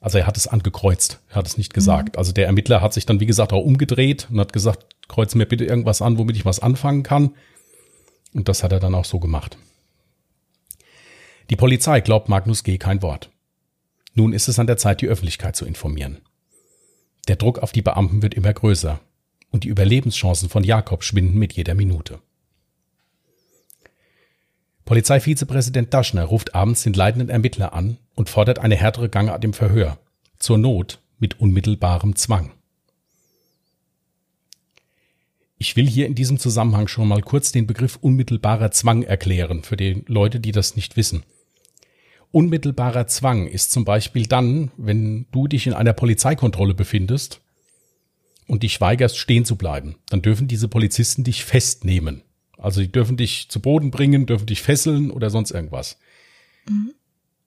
Also 0.00 0.18
er 0.18 0.26
hat 0.26 0.36
es 0.36 0.46
angekreuzt, 0.46 1.20
er 1.30 1.36
hat 1.36 1.46
es 1.46 1.56
nicht 1.56 1.72
gesagt. 1.72 2.16
Mhm. 2.16 2.18
Also 2.18 2.32
der 2.32 2.46
Ermittler 2.46 2.82
hat 2.82 2.92
sich 2.92 3.06
dann, 3.06 3.20
wie 3.20 3.26
gesagt, 3.26 3.52
auch 3.52 3.64
umgedreht 3.64 4.28
und 4.30 4.40
hat 4.40 4.52
gesagt, 4.52 4.96
kreuz 5.08 5.34
mir 5.34 5.46
bitte 5.46 5.64
irgendwas 5.64 6.02
an, 6.02 6.18
womit 6.18 6.36
ich 6.36 6.44
was 6.44 6.60
anfangen 6.60 7.02
kann. 7.02 7.34
Und 8.34 8.48
das 8.48 8.62
hat 8.62 8.72
er 8.72 8.80
dann 8.80 8.94
auch 8.94 9.04
so 9.04 9.20
gemacht. 9.20 9.56
Die 11.48 11.56
Polizei 11.56 12.00
glaubt 12.00 12.28
Magnus 12.28 12.64
G. 12.64 12.76
kein 12.76 13.02
Wort. 13.02 13.30
Nun 14.14 14.32
ist 14.32 14.48
es 14.48 14.58
an 14.58 14.66
der 14.66 14.76
Zeit, 14.76 15.00
die 15.00 15.08
Öffentlichkeit 15.08 15.56
zu 15.56 15.66
informieren. 15.66 16.18
Der 17.28 17.36
Druck 17.36 17.58
auf 17.58 17.72
die 17.72 17.82
Beamten 17.82 18.22
wird 18.22 18.34
immer 18.34 18.52
größer 18.52 19.00
und 19.50 19.64
die 19.64 19.68
Überlebenschancen 19.68 20.48
von 20.48 20.64
Jakob 20.64 21.04
schwinden 21.04 21.38
mit 21.38 21.52
jeder 21.52 21.74
Minute. 21.74 22.20
Polizeivizepräsident 24.84 25.94
Daschner 25.94 26.24
ruft 26.24 26.54
abends 26.54 26.82
den 26.82 26.92
leitenden 26.92 27.30
Ermittler 27.30 27.72
an 27.72 27.98
und 28.14 28.28
fordert 28.28 28.58
eine 28.58 28.76
härtere 28.76 29.08
Gangart 29.08 29.44
im 29.44 29.54
Verhör, 29.54 29.98
zur 30.38 30.58
Not 30.58 31.00
mit 31.18 31.40
unmittelbarem 31.40 32.16
Zwang. 32.16 32.52
Ich 35.56 35.76
will 35.76 35.88
hier 35.88 36.06
in 36.06 36.14
diesem 36.14 36.38
Zusammenhang 36.38 36.88
schon 36.88 37.08
mal 37.08 37.22
kurz 37.22 37.50
den 37.50 37.66
Begriff 37.66 37.96
unmittelbarer 37.96 38.70
Zwang 38.70 39.02
erklären 39.02 39.62
für 39.62 39.78
die 39.78 40.04
Leute, 40.06 40.38
die 40.38 40.52
das 40.52 40.76
nicht 40.76 40.96
wissen. 40.96 41.24
Unmittelbarer 42.34 43.06
Zwang 43.06 43.46
ist 43.46 43.70
zum 43.70 43.84
Beispiel 43.84 44.26
dann, 44.26 44.72
wenn 44.76 45.26
du 45.30 45.46
dich 45.46 45.68
in 45.68 45.72
einer 45.72 45.92
Polizeikontrolle 45.92 46.74
befindest 46.74 47.40
und 48.48 48.64
dich 48.64 48.80
weigerst, 48.80 49.16
stehen 49.16 49.44
zu 49.44 49.54
bleiben. 49.54 49.94
Dann 50.08 50.20
dürfen 50.20 50.48
diese 50.48 50.66
Polizisten 50.66 51.22
dich 51.22 51.44
festnehmen. 51.44 52.22
Also 52.58 52.80
die 52.80 52.90
dürfen 52.90 53.16
dich 53.16 53.48
zu 53.50 53.60
Boden 53.60 53.92
bringen, 53.92 54.26
dürfen 54.26 54.46
dich 54.46 54.62
fesseln 54.62 55.12
oder 55.12 55.30
sonst 55.30 55.52
irgendwas. 55.52 55.96
Mhm. 56.68 56.94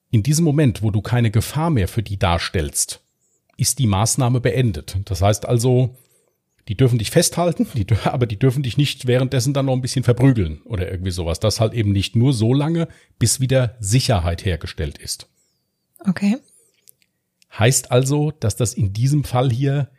In 0.10 0.24
diesem 0.24 0.46
Moment, 0.46 0.82
wo 0.82 0.90
du 0.90 1.02
keine 1.02 1.32
Gefahr 1.32 1.70
mehr 1.70 1.90
für 1.90 2.02
die 2.02 2.18
darstellst, 2.18 3.02
ist 3.58 3.80
die 3.80 3.88
Maßnahme 3.88 4.40
beendet. 4.40 5.00
Das 5.04 5.22
heißt 5.22 5.46
also, 5.46 5.98
die 6.68 6.76
dürfen 6.76 7.00
dich 7.00 7.12
festhalten, 7.12 7.68
die, 7.74 7.86
aber 8.04 8.26
die 8.26 8.40
dürfen 8.40 8.64
dich 8.64 8.78
nicht 8.78 9.08
währenddessen 9.08 9.54
dann 9.54 9.68
noch 9.68 9.74
ein 9.74 9.82
bisschen 9.82 10.04
verprügeln 10.04 10.62
oder 10.64 10.90
irgendwie 10.90 11.12
sowas. 11.12 11.40
Das 11.40 11.60
halt 11.60 11.74
eben 11.74 11.92
nicht 11.92 12.16
nur 12.16 12.34
so 12.34 12.54
lange, 12.54 12.88
bis 13.20 13.40
wieder 13.40 13.76
Sicherheit 13.80 14.46
hergestellt 14.46 14.98
ist. 14.98 15.28
Okay. 16.00 16.38
Heißt 17.58 17.92
also, 17.92 18.32
dass 18.32 18.56
das 18.56 18.74
in 18.74 18.94
diesem 18.94 19.24
Fall 19.24 19.52
hier 19.52 19.90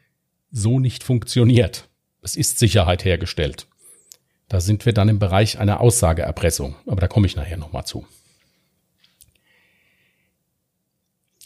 so 0.51 0.79
nicht 0.79 1.03
funktioniert. 1.03 1.89
Es 2.23 2.37
ist 2.37 2.59
Sicherheit 2.59 3.05
hergestellt. 3.05 3.67
Da 4.49 4.61
sind 4.61 4.87
wir 4.87 4.93
dann 4.93 5.09
im 5.09 5.19
Bereich 5.19 5.59
einer 5.59 5.81
Aussageerpressung, 5.81 6.77
aber 6.87 7.01
da 7.01 7.09
komme 7.09 7.27
ich 7.27 7.37
nachher 7.37 7.59
nochmal 7.59 7.85
zu. 7.85 8.07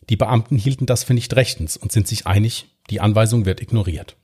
Die 0.09 0.17
Beamten 0.17 0.57
hielten 0.57 0.87
das 0.87 1.05
für 1.05 1.15
nicht 1.15 1.35
rechtens 1.35 1.77
und 1.77 1.93
sind 1.93 2.07
sich 2.07 2.27
einig, 2.27 2.69
die 2.91 3.01
Anweisung 3.01 3.45
wird 3.45 3.61
ignoriert. 3.61 4.17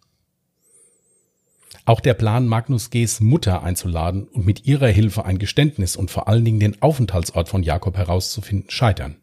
Auch 1.88 2.01
der 2.01 2.12
Plan, 2.12 2.46
Magnus 2.46 2.90
G.'s 2.90 3.20
Mutter 3.20 3.62
einzuladen 3.62 4.29
und 4.29 4.44
mit 4.44 4.66
ihrer 4.66 4.88
Hilfe 4.88 5.24
ein 5.24 5.38
Geständnis 5.38 5.96
und 5.96 6.11
vor 6.11 6.29
allen 6.29 6.44
Dingen 6.44 6.61
den 6.61 6.83
Aufenthaltsort 6.83 7.48
von 7.48 7.62
Jakob 7.62 7.96
herauszufinden, 7.96 8.68
scheitern. 8.68 9.16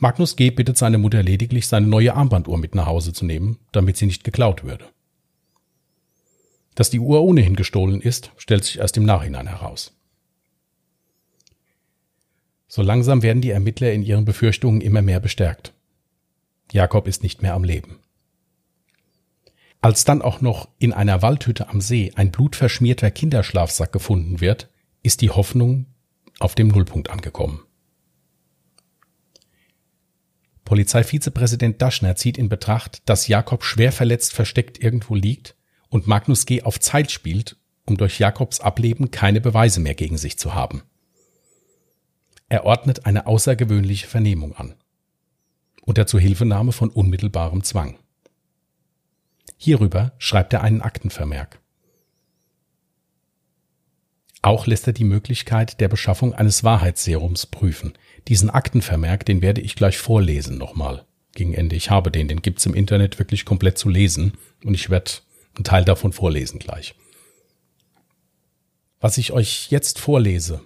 Magnus 0.00 0.34
G. 0.34 0.50
bittet 0.50 0.76
seine 0.76 0.98
Mutter 0.98 1.22
lediglich, 1.22 1.68
seine 1.68 1.86
neue 1.86 2.14
Armbanduhr 2.14 2.58
mit 2.58 2.74
nach 2.74 2.86
Hause 2.86 3.12
zu 3.12 3.24
nehmen, 3.24 3.60
damit 3.70 3.96
sie 3.96 4.06
nicht 4.06 4.24
geklaut 4.24 4.64
würde. 4.64 4.86
Dass 6.74 6.90
die 6.90 6.98
Uhr 6.98 7.22
ohnehin 7.22 7.54
gestohlen 7.54 8.00
ist, 8.00 8.32
stellt 8.36 8.64
sich 8.64 8.80
erst 8.80 8.96
im 8.96 9.04
Nachhinein 9.04 9.46
heraus. 9.46 9.96
So 12.66 12.82
langsam 12.82 13.22
werden 13.22 13.42
die 13.42 13.50
Ermittler 13.50 13.92
in 13.92 14.02
ihren 14.02 14.24
Befürchtungen 14.24 14.80
immer 14.80 15.02
mehr 15.02 15.20
bestärkt. 15.20 15.72
Jakob 16.72 17.06
ist 17.06 17.22
nicht 17.22 17.42
mehr 17.42 17.54
am 17.54 17.62
Leben. 17.62 18.00
Als 19.80 20.04
dann 20.04 20.22
auch 20.22 20.40
noch 20.40 20.68
in 20.78 20.92
einer 20.92 21.22
Waldhütte 21.22 21.68
am 21.68 21.80
See 21.80 22.12
ein 22.16 22.32
blutverschmierter 22.32 23.10
Kinderschlafsack 23.10 23.92
gefunden 23.92 24.40
wird, 24.40 24.68
ist 25.02 25.20
die 25.20 25.30
Hoffnung 25.30 25.86
auf 26.40 26.54
dem 26.54 26.68
Nullpunkt 26.68 27.10
angekommen. 27.10 27.62
Polizeivizepräsident 30.64 31.80
Daschner 31.80 32.16
zieht 32.16 32.36
in 32.36 32.48
Betracht, 32.48 33.02
dass 33.08 33.28
Jakob 33.28 33.64
schwer 33.64 33.92
verletzt 33.92 34.34
versteckt 34.34 34.82
irgendwo 34.82 35.14
liegt 35.14 35.56
und 35.88 36.06
Magnus 36.06 36.44
G. 36.44 36.62
auf 36.62 36.78
Zeit 36.78 37.10
spielt, 37.10 37.56
um 37.86 37.96
durch 37.96 38.18
Jakobs 38.18 38.60
Ableben 38.60 39.10
keine 39.10 39.40
Beweise 39.40 39.80
mehr 39.80 39.94
gegen 39.94 40.18
sich 40.18 40.38
zu 40.38 40.54
haben. 40.54 40.82
Er 42.50 42.64
ordnet 42.64 43.06
eine 43.06 43.26
außergewöhnliche 43.26 44.06
Vernehmung 44.06 44.54
an. 44.56 44.74
Unter 45.82 46.06
Zuhilfenahme 46.06 46.72
von 46.72 46.90
unmittelbarem 46.90 47.62
Zwang. 47.64 47.98
Hierüber 49.58 50.12
schreibt 50.18 50.52
er 50.52 50.62
einen 50.62 50.80
Aktenvermerk. 50.80 51.60
Auch 54.40 54.68
lässt 54.68 54.86
er 54.86 54.92
die 54.92 55.04
Möglichkeit 55.04 55.80
der 55.80 55.88
Beschaffung 55.88 56.32
eines 56.32 56.62
Wahrheitsserums 56.62 57.46
prüfen. 57.46 57.92
Diesen 58.28 58.50
Aktenvermerk, 58.50 59.26
den 59.26 59.42
werde 59.42 59.60
ich 59.60 59.74
gleich 59.74 59.98
vorlesen 59.98 60.58
nochmal 60.58 61.04
gegen 61.34 61.54
Ende. 61.54 61.74
Ich 61.74 61.90
habe 61.90 62.12
den, 62.12 62.28
den 62.28 62.40
gibt's 62.40 62.66
im 62.66 62.74
Internet 62.74 63.18
wirklich 63.18 63.44
komplett 63.44 63.78
zu 63.78 63.88
lesen 63.88 64.34
und 64.64 64.74
ich 64.74 64.90
werde 64.90 65.10
einen 65.56 65.64
Teil 65.64 65.84
davon 65.84 66.12
vorlesen 66.12 66.60
gleich. 66.60 66.94
Was 69.00 69.18
ich 69.18 69.32
euch 69.32 69.70
jetzt 69.70 69.98
vorlese, 69.98 70.60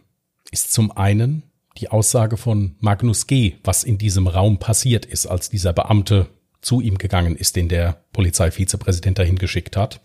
ist 0.50 0.70
zum 0.72 0.92
einen 0.92 1.44
die 1.78 1.88
Aussage 1.88 2.37
von 2.37 2.76
Magnus 2.81 3.26
G., 3.26 3.57
was 3.64 3.85
in 3.85 3.96
diesem 3.96 4.26
Raum 4.26 4.59
passiert 4.59 5.07
ist, 5.07 5.26
als 5.26 5.48
dieser 5.48 5.72
Beamte 5.72 6.28
zu 6.62 6.81
ihm 6.81 6.96
gegangen 6.96 7.37
ist, 7.37 7.57
den 7.57 7.68
der 7.68 8.05
Polizeivizepräsident 8.12 9.18
dahin 9.18 9.37
geschickt 9.37 9.77
hat. 9.77 10.01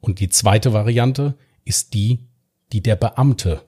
Und 0.00 0.20
die 0.20 0.28
zweite 0.28 0.72
Variante 0.72 1.38
ist 1.64 1.94
die, 1.94 2.26
die 2.72 2.82
der 2.82 2.96
Beamte 2.96 3.62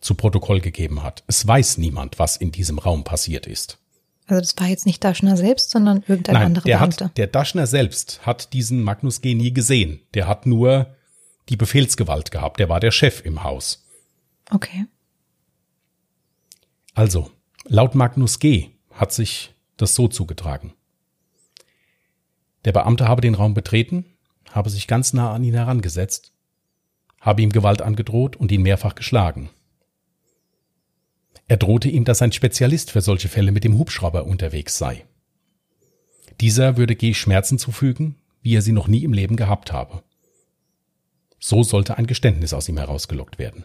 zu 0.00 0.14
Protokoll 0.14 0.60
gegeben 0.60 1.02
hat. 1.02 1.24
Es 1.26 1.46
weiß 1.46 1.78
niemand, 1.78 2.18
was 2.18 2.36
in 2.36 2.52
diesem 2.52 2.78
Raum 2.78 3.04
passiert 3.04 3.46
ist. 3.46 3.78
Also 4.26 4.40
das 4.40 4.56
war 4.58 4.68
jetzt 4.68 4.86
nicht 4.86 5.02
Daschner 5.02 5.36
selbst, 5.36 5.70
sondern 5.70 6.04
irgendein 6.06 6.34
Nein, 6.34 6.46
anderer 6.46 6.64
der 6.64 6.78
Beamte. 6.78 7.04
Hat, 7.06 7.16
der 7.16 7.26
Daschner 7.26 7.66
selbst 7.66 8.24
hat 8.24 8.52
diesen 8.52 8.82
Magnus 8.82 9.20
G. 9.20 9.34
nie 9.34 9.52
gesehen. 9.52 10.02
Der 10.14 10.26
hat 10.26 10.46
nur 10.46 10.94
die 11.48 11.56
Befehlsgewalt 11.56 12.30
gehabt. 12.30 12.60
Der 12.60 12.68
war 12.68 12.80
der 12.80 12.92
Chef 12.92 13.24
im 13.24 13.42
Haus. 13.42 13.84
Okay. 14.50 14.86
Also, 16.94 17.30
laut 17.64 17.94
Magnus 17.94 18.38
G. 18.38 18.70
hat 18.92 19.12
sich 19.12 19.52
das 19.80 19.94
so 19.94 20.08
zugetragen. 20.08 20.74
Der 22.64 22.72
Beamte 22.72 23.08
habe 23.08 23.22
den 23.22 23.34
Raum 23.34 23.54
betreten, 23.54 24.04
habe 24.50 24.70
sich 24.70 24.86
ganz 24.86 25.12
nah 25.12 25.32
an 25.32 25.44
ihn 25.44 25.54
herangesetzt, 25.54 26.32
habe 27.20 27.42
ihm 27.42 27.50
Gewalt 27.50 27.82
angedroht 27.82 28.36
und 28.36 28.52
ihn 28.52 28.62
mehrfach 28.62 28.94
geschlagen. 28.94 29.50
Er 31.48 31.56
drohte 31.56 31.88
ihm, 31.88 32.04
dass 32.04 32.22
ein 32.22 32.32
Spezialist 32.32 32.90
für 32.90 33.00
solche 33.00 33.28
Fälle 33.28 33.52
mit 33.52 33.64
dem 33.64 33.78
Hubschrauber 33.78 34.24
unterwegs 34.24 34.78
sei. 34.78 35.04
Dieser 36.40 36.76
würde 36.76 36.96
G. 36.96 37.12
Schmerzen 37.12 37.58
zufügen, 37.58 38.16
wie 38.42 38.54
er 38.54 38.62
sie 38.62 38.72
noch 38.72 38.88
nie 38.88 39.04
im 39.04 39.12
Leben 39.12 39.36
gehabt 39.36 39.72
habe. 39.72 40.02
So 41.38 41.62
sollte 41.62 41.98
ein 41.98 42.06
Geständnis 42.06 42.52
aus 42.52 42.68
ihm 42.68 42.78
herausgelockt 42.78 43.38
werden. 43.38 43.64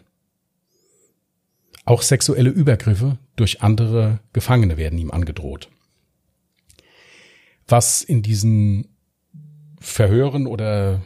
Auch 1.84 2.02
sexuelle 2.02 2.50
Übergriffe 2.50 3.18
durch 3.36 3.62
andere 3.62 4.18
Gefangene 4.32 4.76
werden 4.76 4.98
ihm 4.98 5.12
angedroht. 5.12 5.70
Was 7.68 8.02
in 8.02 8.22
diesen 8.22 8.88
Verhören 9.80 10.46
oder 10.46 11.02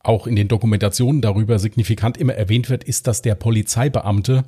auch 0.00 0.26
in 0.26 0.36
den 0.36 0.48
Dokumentationen 0.48 1.22
darüber 1.22 1.58
signifikant 1.58 2.16
immer 2.18 2.34
erwähnt 2.34 2.68
wird, 2.68 2.84
ist, 2.84 3.06
dass 3.06 3.22
der 3.22 3.34
Polizeibeamte 3.34 4.44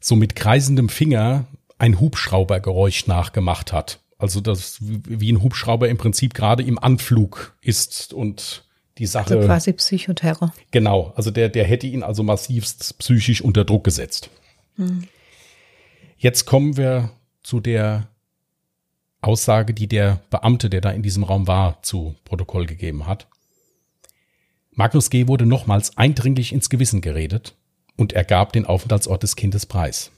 so 0.00 0.16
mit 0.16 0.36
kreisendem 0.36 0.88
Finger 0.88 1.46
ein 1.78 2.00
Hubschraubergeräusch 2.00 3.06
nachgemacht 3.06 3.72
hat. 3.72 4.00
Also 4.16 4.40
das 4.40 4.78
wie 4.80 5.32
ein 5.32 5.42
Hubschrauber 5.42 5.88
im 5.88 5.98
Prinzip 5.98 6.34
gerade 6.34 6.62
im 6.62 6.78
Anflug 6.78 7.56
ist 7.60 8.12
und 8.12 8.64
die 8.98 9.06
Sache. 9.06 9.34
Also 9.34 9.46
quasi 9.46 9.72
Psychoterror. 9.72 10.54
Genau, 10.70 11.12
also 11.16 11.30
der, 11.30 11.48
der 11.48 11.64
hätte 11.64 11.86
ihn 11.86 12.02
also 12.02 12.22
massivst 12.22 12.98
psychisch 12.98 13.42
unter 13.42 13.64
Druck 13.64 13.84
gesetzt. 13.84 14.30
Hm. 14.76 15.08
Jetzt 16.16 16.44
kommen 16.44 16.76
wir 16.76 17.10
zu 17.42 17.60
der 17.60 18.08
Aussage, 19.24 19.74
die 19.74 19.88
der 19.88 20.20
Beamte, 20.30 20.70
der 20.70 20.80
da 20.80 20.90
in 20.90 21.02
diesem 21.02 21.24
Raum 21.24 21.46
war, 21.46 21.82
zu 21.82 22.14
Protokoll 22.24 22.66
gegeben 22.66 23.06
hat. 23.06 23.26
Magnus 24.70 25.10
G. 25.10 25.28
wurde 25.28 25.46
nochmals 25.46 25.96
eindringlich 25.96 26.52
ins 26.52 26.68
Gewissen 26.68 27.00
geredet 27.00 27.54
und 27.96 28.12
er 28.12 28.24
gab 28.24 28.52
den 28.52 28.66
Aufenthaltsort 28.66 29.22
des 29.22 29.36
Kindes 29.36 29.66
preis. 29.66 30.10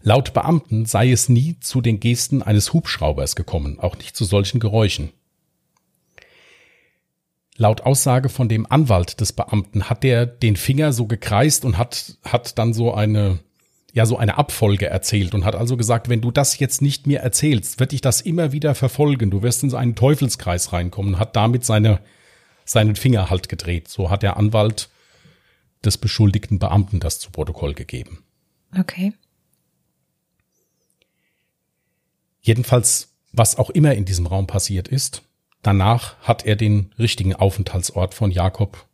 Laut 0.00 0.34
Beamten 0.34 0.86
sei 0.86 1.10
es 1.10 1.28
nie 1.28 1.58
zu 1.60 1.80
den 1.80 2.00
Gesten 2.00 2.42
eines 2.42 2.72
Hubschraubers 2.72 3.34
gekommen, 3.36 3.80
auch 3.80 3.96
nicht 3.96 4.16
zu 4.16 4.24
solchen 4.24 4.60
Geräuschen. 4.60 5.12
Laut 7.56 7.80
Aussage 7.80 8.28
von 8.28 8.48
dem 8.48 8.70
Anwalt 8.70 9.20
des 9.20 9.32
Beamten 9.32 9.88
hat 9.88 10.02
der 10.02 10.26
den 10.26 10.56
Finger 10.56 10.92
so 10.92 11.06
gekreist 11.06 11.64
und 11.64 11.78
hat, 11.78 12.18
hat 12.24 12.58
dann 12.58 12.74
so 12.74 12.92
eine, 12.92 13.38
ja, 13.96 14.06
so 14.06 14.16
eine 14.16 14.36
Abfolge 14.36 14.86
erzählt 14.86 15.34
und 15.34 15.44
hat 15.44 15.54
also 15.54 15.76
gesagt, 15.76 16.08
wenn 16.08 16.20
du 16.20 16.30
das 16.30 16.58
jetzt 16.58 16.82
nicht 16.82 17.06
mir 17.06 17.20
erzählst, 17.20 17.80
wird 17.80 17.92
dich 17.92 18.00
das 18.00 18.20
immer 18.20 18.52
wieder 18.52 18.74
verfolgen. 18.74 19.30
Du 19.30 19.42
wirst 19.42 19.62
in 19.62 19.70
so 19.70 19.76
einen 19.76 19.94
Teufelskreis 19.94 20.72
reinkommen 20.72 21.14
und 21.14 21.20
hat 21.20 21.34
damit 21.34 21.64
seine, 21.64 22.00
seinen 22.64 22.94
Finger 22.94 23.30
halt 23.30 23.48
gedreht. 23.48 23.88
So 23.88 24.10
hat 24.10 24.22
der 24.22 24.36
Anwalt 24.36 24.90
des 25.84 25.98
beschuldigten 25.98 26.58
Beamten 26.58 27.00
das 27.00 27.18
zu 27.18 27.30
Protokoll 27.30 27.74
gegeben. 27.74 28.22
Okay. 28.78 29.12
Jedenfalls, 32.42 33.14
was 33.32 33.56
auch 33.56 33.70
immer 33.70 33.94
in 33.94 34.04
diesem 34.04 34.26
Raum 34.26 34.46
passiert 34.46 34.88
ist, 34.88 35.22
Danach 35.66 36.16
hat 36.20 36.46
er 36.46 36.54
den 36.54 36.92
richtigen 36.96 37.34
Aufenthaltsort 37.34 38.14
von 38.14 38.30
Jakob 38.30 38.86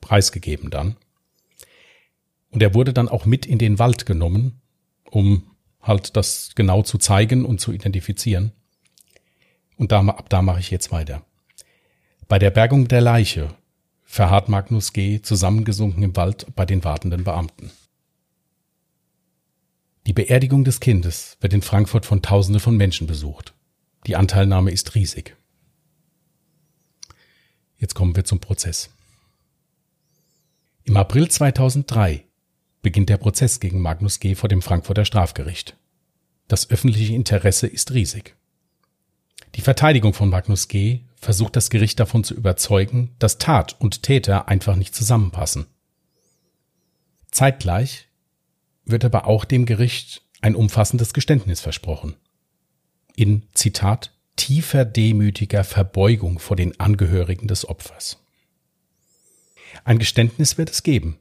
preisgegeben 0.00 0.68
dann. 0.68 0.96
Und 2.54 2.62
er 2.62 2.72
wurde 2.72 2.92
dann 2.92 3.08
auch 3.08 3.26
mit 3.26 3.46
in 3.46 3.58
den 3.58 3.80
Wald 3.80 4.06
genommen, 4.06 4.60
um 5.10 5.42
halt 5.82 6.16
das 6.16 6.52
genau 6.54 6.82
zu 6.82 6.98
zeigen 6.98 7.44
und 7.44 7.60
zu 7.60 7.72
identifizieren. 7.72 8.52
Und 9.76 9.90
da, 9.90 10.06
ab 10.06 10.28
da 10.28 10.40
mache 10.40 10.60
ich 10.60 10.70
jetzt 10.70 10.92
weiter. 10.92 11.26
Bei 12.28 12.38
der 12.38 12.50
Bergung 12.50 12.86
der 12.86 13.00
Leiche 13.00 13.52
verharrt 14.04 14.48
Magnus 14.48 14.92
G. 14.92 15.20
zusammengesunken 15.20 16.04
im 16.04 16.14
Wald 16.14 16.46
bei 16.54 16.64
den 16.64 16.84
wartenden 16.84 17.24
Beamten. 17.24 17.72
Die 20.06 20.12
Beerdigung 20.12 20.62
des 20.62 20.78
Kindes 20.78 21.36
wird 21.40 21.54
in 21.54 21.62
Frankfurt 21.62 22.06
von 22.06 22.22
Tausende 22.22 22.60
von 22.60 22.76
Menschen 22.76 23.08
besucht. 23.08 23.52
Die 24.06 24.14
Anteilnahme 24.14 24.70
ist 24.70 24.94
riesig. 24.94 25.36
Jetzt 27.78 27.96
kommen 27.96 28.14
wir 28.14 28.24
zum 28.24 28.38
Prozess. 28.38 28.90
Im 30.84 30.96
April 30.96 31.28
2003 31.28 32.23
beginnt 32.84 33.08
der 33.08 33.16
Prozess 33.16 33.58
gegen 33.58 33.80
Magnus 33.80 34.20
G. 34.20 34.36
vor 34.36 34.48
dem 34.48 34.62
Frankfurter 34.62 35.04
Strafgericht. 35.04 35.76
Das 36.46 36.70
öffentliche 36.70 37.14
Interesse 37.14 37.66
ist 37.66 37.92
riesig. 37.92 38.36
Die 39.56 39.62
Verteidigung 39.62 40.12
von 40.12 40.28
Magnus 40.28 40.68
G. 40.68 41.00
versucht 41.16 41.56
das 41.56 41.70
Gericht 41.70 41.98
davon 41.98 42.22
zu 42.22 42.34
überzeugen, 42.34 43.16
dass 43.18 43.38
Tat 43.38 43.74
und 43.80 44.02
Täter 44.02 44.46
einfach 44.46 44.76
nicht 44.76 44.94
zusammenpassen. 44.94 45.66
Zeitgleich 47.32 48.08
wird 48.84 49.04
aber 49.04 49.26
auch 49.26 49.44
dem 49.44 49.66
Gericht 49.66 50.22
ein 50.42 50.54
umfassendes 50.54 51.14
Geständnis 51.14 51.60
versprochen. 51.60 52.14
In 53.16 53.44
Zitat 53.54 54.12
tiefer 54.36 54.84
demütiger 54.84 55.64
Verbeugung 55.64 56.38
vor 56.38 56.56
den 56.56 56.78
Angehörigen 56.78 57.48
des 57.48 57.66
Opfers. 57.66 58.18
Ein 59.84 59.98
Geständnis 59.98 60.58
wird 60.58 60.70
es 60.70 60.82
geben. 60.82 61.18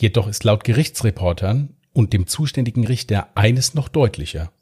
Jedoch 0.00 0.28
ist 0.28 0.44
laut 0.44 0.64
Gerichtsreportern 0.64 1.74
und 1.92 2.12
dem 2.12 2.26
zuständigen 2.26 2.86
Richter 2.86 3.28
eines 3.34 3.74
noch 3.74 3.88
deutlicher. 3.88 4.52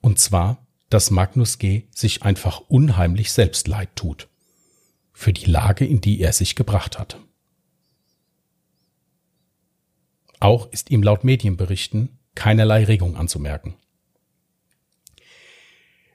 Und 0.00 0.18
zwar, 0.18 0.64
dass 0.88 1.10
Magnus 1.10 1.58
G. 1.58 1.84
sich 1.90 2.22
einfach 2.22 2.60
unheimlich 2.68 3.32
selbst 3.32 3.66
leid 3.66 3.88
tut. 3.96 4.28
Für 5.12 5.32
die 5.32 5.46
Lage, 5.46 5.84
in 5.84 6.00
die 6.00 6.20
er 6.20 6.32
sich 6.32 6.54
gebracht 6.54 6.98
hat. 6.98 7.18
Auch 10.40 10.70
ist 10.70 10.90
ihm 10.90 11.02
laut 11.02 11.24
Medienberichten 11.24 12.18
keinerlei 12.34 12.84
Regung 12.84 13.16
anzumerken. 13.16 13.74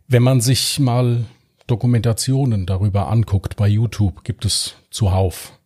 Wenn 0.08 0.24
man 0.24 0.42
sich 0.42 0.80
mal 0.80 1.26
Dokumentationen 1.68 2.66
darüber 2.66 3.10
anguckt 3.10 3.56
bei 3.56 3.68
YouTube, 3.68 4.24
gibt 4.24 4.46
es 4.46 4.76
zuhauf. 4.92 5.59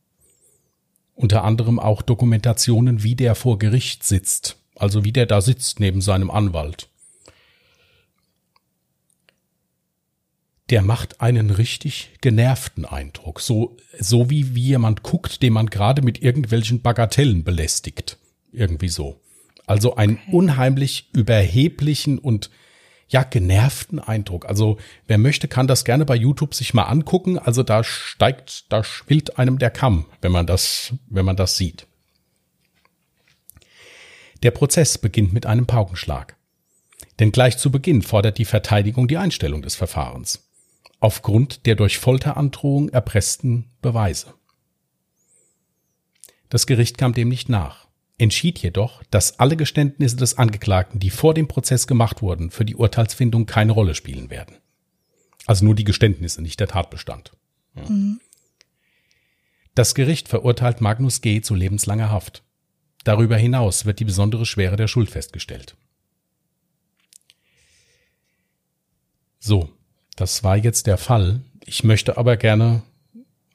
Unter 1.15 1.43
anderem 1.43 1.80
auch 1.80 2.02
Dokumentationen, 2.02 3.04
wie 3.04 3.15
der 3.15 3.36
vor 3.36 3.60
Gericht 3.60 4.04
sitzt, 4.04 4.58
also 4.76 5.04
wie 5.04 5.12
der 5.12 5.26
da 5.26 5.41
sitzt 5.41 5.80
neben 5.80 6.02
seinem 6.02 6.32
Anwalt. 6.32 6.89
Der 10.69 10.82
macht 10.82 11.21
einen 11.21 11.52
richtig 11.52 12.12
genervten 12.21 12.86
Eindruck, 12.86 13.41
so, 13.41 13.78
so 13.99 14.30
wie, 14.30 14.56
wie 14.56 14.63
jemand 14.63 15.04
guckt, 15.04 15.43
den 15.43 15.54
man 15.54 15.67
gerade 15.67 16.02
mit 16.02 16.21
irgendwelchen 16.21 16.82
Bagatellen 16.82 17.43
belästigt. 17.43 18.17
Irgendwie 18.52 18.89
so. 18.89 19.19
Also 19.67 19.95
einen 19.95 20.15
okay. 20.15 20.32
unheimlich 20.32 21.10
überheblichen 21.13 22.17
und 22.17 22.49
ja, 23.13 23.23
genervten 23.23 23.99
Eindruck. 23.99 24.45
Also 24.45 24.78
wer 25.08 25.17
möchte, 25.17 25.47
kann 25.47 25.67
das 25.67 25.86
gerne 25.86 26.04
bei 26.04 26.15
YouTube 26.15 26.54
sich 26.54 26.73
mal 26.73 26.84
angucken. 26.84 27.39
Also 27.39 27.63
da 27.63 27.84
steigt, 27.84 28.71
da 28.71 28.84
schwillt 28.84 29.39
einem 29.39 29.58
der 29.60 29.69
Kamm, 29.69 30.06
wenn 30.21 30.32
man 30.32 30.45
das, 30.45 30.93
wenn 31.10 31.26
man 31.26 31.38
das 31.38 31.56
sieht. 31.56 31.88
Der 34.41 34.52
Prozess 34.52 34.97
beginnt 34.97 35.32
mit 35.32 35.45
einem 35.45 35.65
Paukenschlag. 35.65 36.36
Denn 37.19 37.32
gleich 37.32 37.58
zu 37.58 37.71
Beginn 37.71 38.02
fordert 38.02 38.38
die 38.38 38.45
Verteidigung 38.45 39.08
die 39.08 39.17
Einstellung 39.17 39.62
des 39.62 39.76
Verfahrens. 39.76 40.49
aufgrund 41.04 41.65
der 41.65 41.76
durch 41.76 41.99
Folterandrohung 41.99 42.88
erpressten 42.88 43.65
Beweise. 43.82 44.34
Das 46.47 46.65
Gericht 46.65 46.97
kam 46.97 47.13
dem 47.13 47.28
nicht 47.28 47.49
nach, 47.49 47.83
entschied 48.24 48.60
jedoch, 48.60 49.04
dass 49.12 49.40
alle 49.40 49.56
Geständnisse 49.56 50.16
des 50.16 50.38
Angeklagten, 50.38 51.00
die 51.00 51.10
vor 51.10 51.34
dem 51.34 51.48
Prozess 51.48 51.86
gemacht 51.88 52.22
wurden, 52.22 52.50
für 52.50 52.66
die 52.66 52.76
Urteilsfindung 52.76 53.46
keine 53.46 53.74
Rolle 53.74 53.94
spielen 53.94 54.30
werden. 54.30 54.58
Also 55.46 55.66
nur 55.66 55.76
die 55.76 55.84
Geständnisse, 55.84 56.42
nicht 56.42 56.60
der 56.60 56.68
Tatbestand. 56.68 57.34
Ja. 57.76 57.90
Mhm. 57.90 58.20
Das 59.76 59.96
Gericht 59.96 60.28
verurteilt 60.30 60.82
Magnus 60.82 61.22
G. 61.22 61.42
zu 61.42 61.56
lebenslanger 61.56 62.12
Haft. 62.12 62.44
Darüber 63.04 63.38
hinaus 63.38 63.86
wird 63.86 64.00
die 64.00 64.06
besondere 64.06 64.46
Schwere 64.46 64.76
der 64.76 64.88
Schuld 64.88 65.10
festgestellt. 65.10 65.76
So, 69.40 69.70
das 70.16 70.44
war 70.44 70.56
jetzt 70.56 70.88
der 70.88 70.98
Fall. 70.98 71.42
Ich 71.66 71.84
möchte 71.84 72.18
aber 72.18 72.38
gerne 72.38 72.84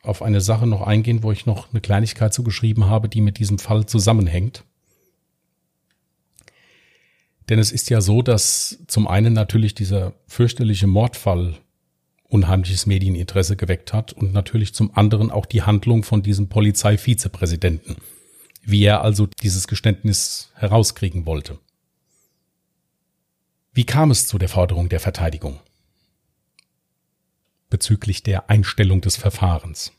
auf 0.08 0.22
eine 0.22 0.40
Sache 0.40 0.66
noch 0.66 0.82
eingehen, 0.82 1.22
wo 1.22 1.32
ich 1.32 1.46
noch 1.46 1.70
eine 1.70 1.80
Kleinigkeit 1.80 2.32
zugeschrieben 2.32 2.86
habe, 2.86 3.08
die 3.08 3.20
mit 3.20 3.38
diesem 3.38 3.58
Fall 3.58 3.86
zusammenhängt. 3.86 4.64
Denn 7.48 7.58
es 7.58 7.72
ist 7.72 7.88
ja 7.90 8.00
so, 8.00 8.22
dass 8.22 8.78
zum 8.88 9.08
einen 9.08 9.32
natürlich 9.32 9.74
dieser 9.74 10.14
fürchterliche 10.26 10.86
Mordfall 10.86 11.58
unheimliches 12.24 12.84
Medieninteresse 12.86 13.56
geweckt 13.56 13.92
hat 13.92 14.12
und 14.12 14.32
natürlich 14.32 14.74
zum 14.74 14.94
anderen 14.94 15.30
auch 15.30 15.46
die 15.46 15.62
Handlung 15.62 16.02
von 16.02 16.22
diesem 16.22 16.48
Polizeivizepräsidenten, 16.48 17.96
wie 18.62 18.84
er 18.84 19.02
also 19.02 19.26
dieses 19.26 19.66
Geständnis 19.66 20.52
herauskriegen 20.54 21.24
wollte. 21.24 21.58
Wie 23.72 23.84
kam 23.84 24.10
es 24.10 24.26
zu 24.26 24.38
der 24.38 24.48
Forderung 24.48 24.88
der 24.90 25.00
Verteidigung? 25.00 25.60
Bezüglich 27.70 28.22
der 28.22 28.50
Einstellung 28.50 29.00
des 29.00 29.16
Verfahrens. 29.16 29.92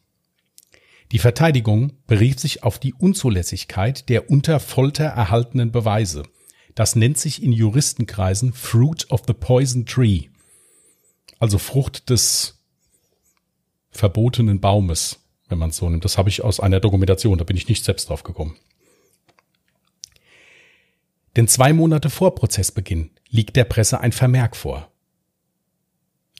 Die 1.11 1.19
Verteidigung 1.19 1.93
berief 2.07 2.39
sich 2.39 2.63
auf 2.63 2.79
die 2.79 2.93
Unzulässigkeit 2.93 4.09
der 4.09 4.29
unter 4.29 4.59
Folter 4.59 5.05
erhaltenen 5.05 5.71
Beweise. 5.71 6.23
Das 6.75 6.95
nennt 6.95 7.17
sich 7.17 7.41
in 7.41 7.51
Juristenkreisen 7.51 8.53
Fruit 8.53 9.09
of 9.09 9.23
the 9.27 9.33
Poison 9.33 9.85
Tree 9.85 10.29
also 11.39 11.57
Frucht 11.57 12.09
des 12.09 12.59
verbotenen 13.89 14.59
Baumes, 14.59 15.19
wenn 15.47 15.57
man 15.57 15.71
es 15.71 15.77
so 15.77 15.89
nimmt. 15.89 16.05
Das 16.05 16.17
habe 16.17 16.29
ich 16.29 16.43
aus 16.43 16.59
einer 16.59 16.79
Dokumentation, 16.79 17.37
da 17.37 17.45
bin 17.45 17.57
ich 17.57 17.67
nicht 17.67 17.83
selbst 17.83 18.09
drauf 18.09 18.23
gekommen. 18.23 18.57
Denn 21.35 21.47
zwei 21.47 21.73
Monate 21.73 22.09
vor 22.09 22.35
Prozessbeginn 22.35 23.11
liegt 23.29 23.55
der 23.55 23.63
Presse 23.63 24.01
ein 24.01 24.11
Vermerk 24.11 24.55
vor. 24.55 24.91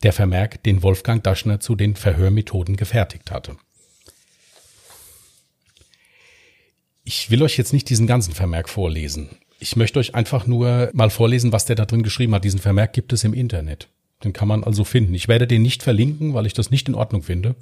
Der 0.03 0.13
Vermerk, 0.13 0.63
den 0.63 0.83
Wolfgang 0.83 1.23
Daschner 1.23 1.59
zu 1.59 1.75
den 1.75 1.95
Verhörmethoden 1.95 2.75
gefertigt 2.75 3.31
hatte. 3.31 3.57
Ich 7.11 7.31
will 7.31 7.41
euch 7.41 7.57
jetzt 7.57 7.73
nicht 7.73 7.89
diesen 7.89 8.05
ganzen 8.05 8.35
Vermerk 8.35 8.69
vorlesen. 8.69 9.29
Ich 9.57 9.75
möchte 9.75 9.97
euch 9.97 10.13
einfach 10.13 10.45
nur 10.45 10.91
mal 10.93 11.09
vorlesen, 11.09 11.51
was 11.51 11.65
der 11.65 11.75
da 11.75 11.85
drin 11.85 12.03
geschrieben 12.03 12.35
hat. 12.35 12.43
Diesen 12.43 12.59
Vermerk 12.59 12.93
gibt 12.93 13.11
es 13.13 13.23
im 13.23 13.33
Internet. 13.33 13.89
Den 14.23 14.31
kann 14.31 14.47
man 14.47 14.63
also 14.63 14.83
finden. 14.83 15.15
Ich 15.15 15.27
werde 15.27 15.47
den 15.47 15.63
nicht 15.63 15.81
verlinken, 15.81 16.35
weil 16.35 16.45
ich 16.45 16.53
das 16.53 16.69
nicht 16.69 16.87
in 16.87 16.93
Ordnung 16.93 17.23
finde. 17.23 17.55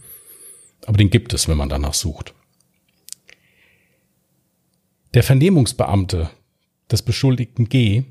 Aber 0.86 0.97
den 0.97 1.10
gibt 1.10 1.33
es, 1.33 1.47
wenn 1.47 1.55
man 1.55 1.69
danach 1.69 1.93
sucht. 1.93 2.33
Der 5.13 5.23
Vernehmungsbeamte 5.23 6.29
des 6.91 7.01
Beschuldigten 7.03 7.69
G 7.69 8.03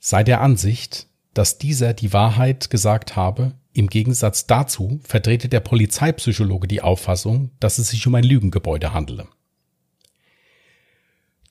sei 0.00 0.24
der 0.24 0.40
Ansicht, 0.40 1.06
dass 1.32 1.58
dieser 1.58 1.94
die 1.94 2.12
Wahrheit 2.12 2.70
gesagt 2.70 3.14
habe. 3.14 3.52
Im 3.72 3.86
Gegensatz 3.86 4.48
dazu 4.48 4.98
vertrete 5.04 5.48
der 5.48 5.60
Polizeipsychologe 5.60 6.66
die 6.66 6.82
Auffassung, 6.82 7.52
dass 7.60 7.78
es 7.78 7.90
sich 7.90 8.04
um 8.08 8.16
ein 8.16 8.24
Lügengebäude 8.24 8.92
handele. 8.92 9.28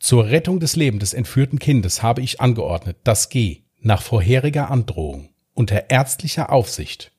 Zur 0.04 0.26
Rettung 0.26 0.60
des 0.60 0.76
Lebens 0.76 1.00
des 1.00 1.14
entführten 1.14 1.60
Kindes 1.60 2.04
habe 2.04 2.20
ich 2.20 2.42
angeordnet, 2.42 2.98
dass 3.06 3.30
G 3.30 3.62
nach 3.80 4.02
vorheriger 4.02 4.70
Androhung 4.70 5.30
unter 5.54 5.90
ärztlicher 5.90 6.52
Aufsicht 6.52 7.14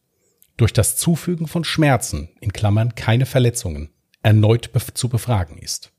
durch 0.58 0.70
das 0.70 0.94
Zufügen 0.94 1.46
von 1.46 1.64
Schmerzen 1.64 2.28
in 2.42 2.52
Klammern 2.52 2.94
keine 2.94 3.24
Verletzungen 3.24 3.88
erneut 4.22 4.70
zu 4.92 5.08
befragen 5.08 5.56
ist. 5.56 5.92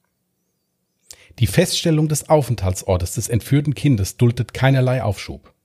Die 1.40 1.48
Feststellung 1.48 2.08
des 2.08 2.30
Aufenthaltsortes 2.30 3.16
des 3.16 3.30
entführten 3.30 3.74
Kindes 3.74 4.18
duldet 4.18 4.54
keinerlei 4.54 5.02
Aufschub. 5.02 5.56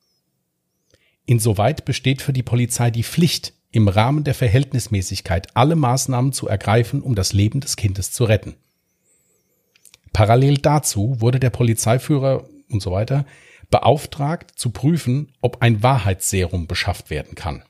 Insoweit 1.26 1.85
besteht 1.85 2.22
für 2.22 2.33
die 2.33 2.42
Polizei 2.42 2.90
die 2.90 3.04
Pflicht, 3.04 3.52
im 3.72 3.88
Rahmen 3.88 4.24
der 4.24 4.35
Verhältnismäßigkeit 4.35 5.54
alle 5.54 5.76
Maßnahmen 5.76 6.33
zu 6.33 6.48
ergreifen, 6.48 7.02
um 7.02 7.14
das 7.14 7.35
Leben 7.35 7.61
des 7.61 7.76
Kindes 7.76 8.11
zu 8.11 8.24
retten. 8.24 8.56
Parallel 10.12 10.59
dazu 10.59 11.20
wurde 11.20 11.40
der 11.40 11.51
Polizeiführer 11.51 12.49
und 12.68 12.83
so 12.83 12.92
weiter 12.92 13.27
beauftragt 13.70 14.59
zu 14.59 14.70
prüfen, 14.70 15.33
ob 15.40 15.62
ein 15.62 15.83
Wahrheitsserum 15.83 16.66
beschafft 16.66 17.11
werden 17.11 17.35
kann. 17.35 17.62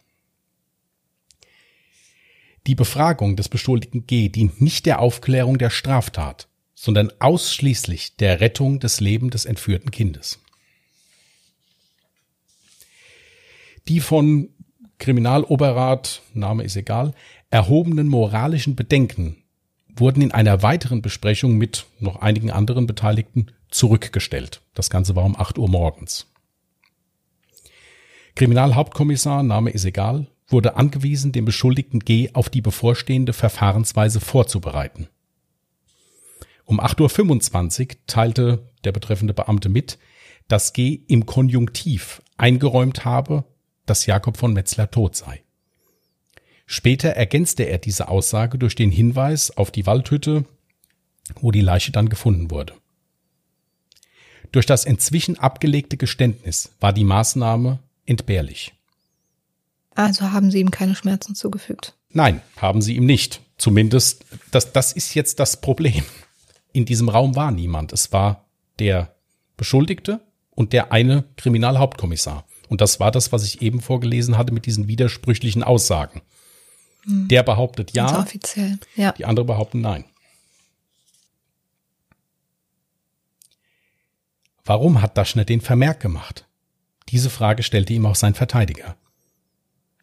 Die 2.66 2.74
Befragung 2.74 3.36
des 3.36 3.48
Beschuldigten 3.48 4.06
G 4.06 4.28
dient 4.28 4.60
nicht 4.60 4.86
der 4.86 5.00
Aufklärung 5.00 5.58
der 5.58 5.70
Straftat, 5.70 6.48
sondern 6.74 7.10
ausschließlich 7.18 8.16
der 8.16 8.40
Rettung 8.40 8.80
des 8.80 9.00
Lebens 9.00 9.32
des 9.32 9.44
entführten 9.44 9.90
Kindes. 9.90 10.40
Die 13.88 14.00
von 14.00 14.50
Kriminaloberrat, 14.98 16.22
Name 16.34 16.62
ist 16.64 16.76
egal, 16.76 17.14
erhobenen 17.50 18.08
moralischen 18.08 18.76
Bedenken 18.76 19.42
wurden 20.00 20.22
in 20.22 20.32
einer 20.32 20.62
weiteren 20.62 21.02
Besprechung 21.02 21.56
mit 21.56 21.86
noch 21.98 22.16
einigen 22.16 22.50
anderen 22.50 22.86
Beteiligten 22.86 23.46
zurückgestellt. 23.70 24.62
Das 24.74 24.90
Ganze 24.90 25.14
war 25.14 25.24
um 25.24 25.36
8 25.36 25.58
Uhr 25.58 25.68
morgens. 25.68 26.26
Kriminalhauptkommissar, 28.34 29.42
Name 29.42 29.70
ist 29.70 29.84
egal, 29.84 30.26
wurde 30.48 30.76
angewiesen, 30.76 31.32
den 31.32 31.44
Beschuldigten 31.44 32.00
G 32.00 32.30
auf 32.32 32.48
die 32.48 32.62
bevorstehende 32.62 33.32
Verfahrensweise 33.32 34.20
vorzubereiten. 34.20 35.08
Um 36.64 36.80
8.25 36.80 37.80
Uhr 37.80 37.96
teilte 38.06 38.70
der 38.84 38.92
betreffende 38.92 39.34
Beamte 39.34 39.68
mit, 39.68 39.98
dass 40.48 40.72
G 40.72 41.00
im 41.06 41.26
Konjunktiv 41.26 42.22
eingeräumt 42.36 43.04
habe, 43.04 43.44
dass 43.86 44.06
Jakob 44.06 44.36
von 44.36 44.52
Metzler 44.52 44.90
tot 44.90 45.16
sei. 45.16 45.42
Später 46.72 47.08
ergänzte 47.08 47.64
er 47.64 47.78
diese 47.78 48.06
Aussage 48.06 48.56
durch 48.56 48.76
den 48.76 48.92
Hinweis 48.92 49.50
auf 49.56 49.72
die 49.72 49.86
Waldhütte, 49.86 50.44
wo 51.40 51.50
die 51.50 51.62
Leiche 51.62 51.90
dann 51.90 52.08
gefunden 52.08 52.52
wurde. 52.52 52.74
Durch 54.52 54.66
das 54.66 54.84
inzwischen 54.84 55.36
abgelegte 55.36 55.96
Geständnis 55.96 56.70
war 56.78 56.92
die 56.92 57.02
Maßnahme 57.02 57.80
entbehrlich. 58.06 58.72
Also 59.96 60.30
haben 60.30 60.52
Sie 60.52 60.60
ihm 60.60 60.70
keine 60.70 60.94
Schmerzen 60.94 61.34
zugefügt? 61.34 61.96
Nein, 62.10 62.40
haben 62.58 62.82
Sie 62.82 62.94
ihm 62.94 63.04
nicht. 63.04 63.40
Zumindest, 63.58 64.24
das, 64.52 64.70
das 64.70 64.92
ist 64.92 65.14
jetzt 65.14 65.40
das 65.40 65.60
Problem. 65.60 66.04
In 66.72 66.84
diesem 66.84 67.08
Raum 67.08 67.34
war 67.34 67.50
niemand. 67.50 67.92
Es 67.92 68.12
war 68.12 68.44
der 68.78 69.16
Beschuldigte 69.56 70.20
und 70.52 70.72
der 70.72 70.92
eine 70.92 71.24
Kriminalhauptkommissar. 71.36 72.44
Und 72.68 72.80
das 72.80 73.00
war 73.00 73.10
das, 73.10 73.32
was 73.32 73.42
ich 73.42 73.60
eben 73.60 73.80
vorgelesen 73.80 74.38
hatte 74.38 74.54
mit 74.54 74.66
diesen 74.66 74.86
widersprüchlichen 74.86 75.64
Aussagen. 75.64 76.22
Hm. 77.04 77.28
Der 77.28 77.42
behauptet 77.42 77.92
ja, 77.94 78.18
offiziell. 78.18 78.78
ja, 78.96 79.12
die 79.12 79.24
andere 79.24 79.46
behaupten 79.46 79.80
nein. 79.80 80.04
Warum 84.64 85.02
hat 85.02 85.16
Daschner 85.16 85.44
den 85.44 85.60
Vermerk 85.60 86.00
gemacht? 86.00 86.46
Diese 87.08 87.30
Frage 87.30 87.62
stellte 87.62 87.92
ihm 87.92 88.06
auch 88.06 88.14
sein 88.14 88.34
Verteidiger. 88.34 88.96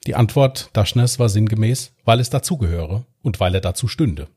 Die 0.05 0.15
Antwort 0.15 0.69
Daschners 0.73 1.19
war 1.19 1.29
sinngemäß, 1.29 1.93
weil 2.05 2.19
es 2.19 2.29
dazugehöre 2.29 3.05
und 3.21 3.39
weil 3.39 3.55
er 3.55 3.62
dazu 3.62 3.88
stünde. 3.88 4.27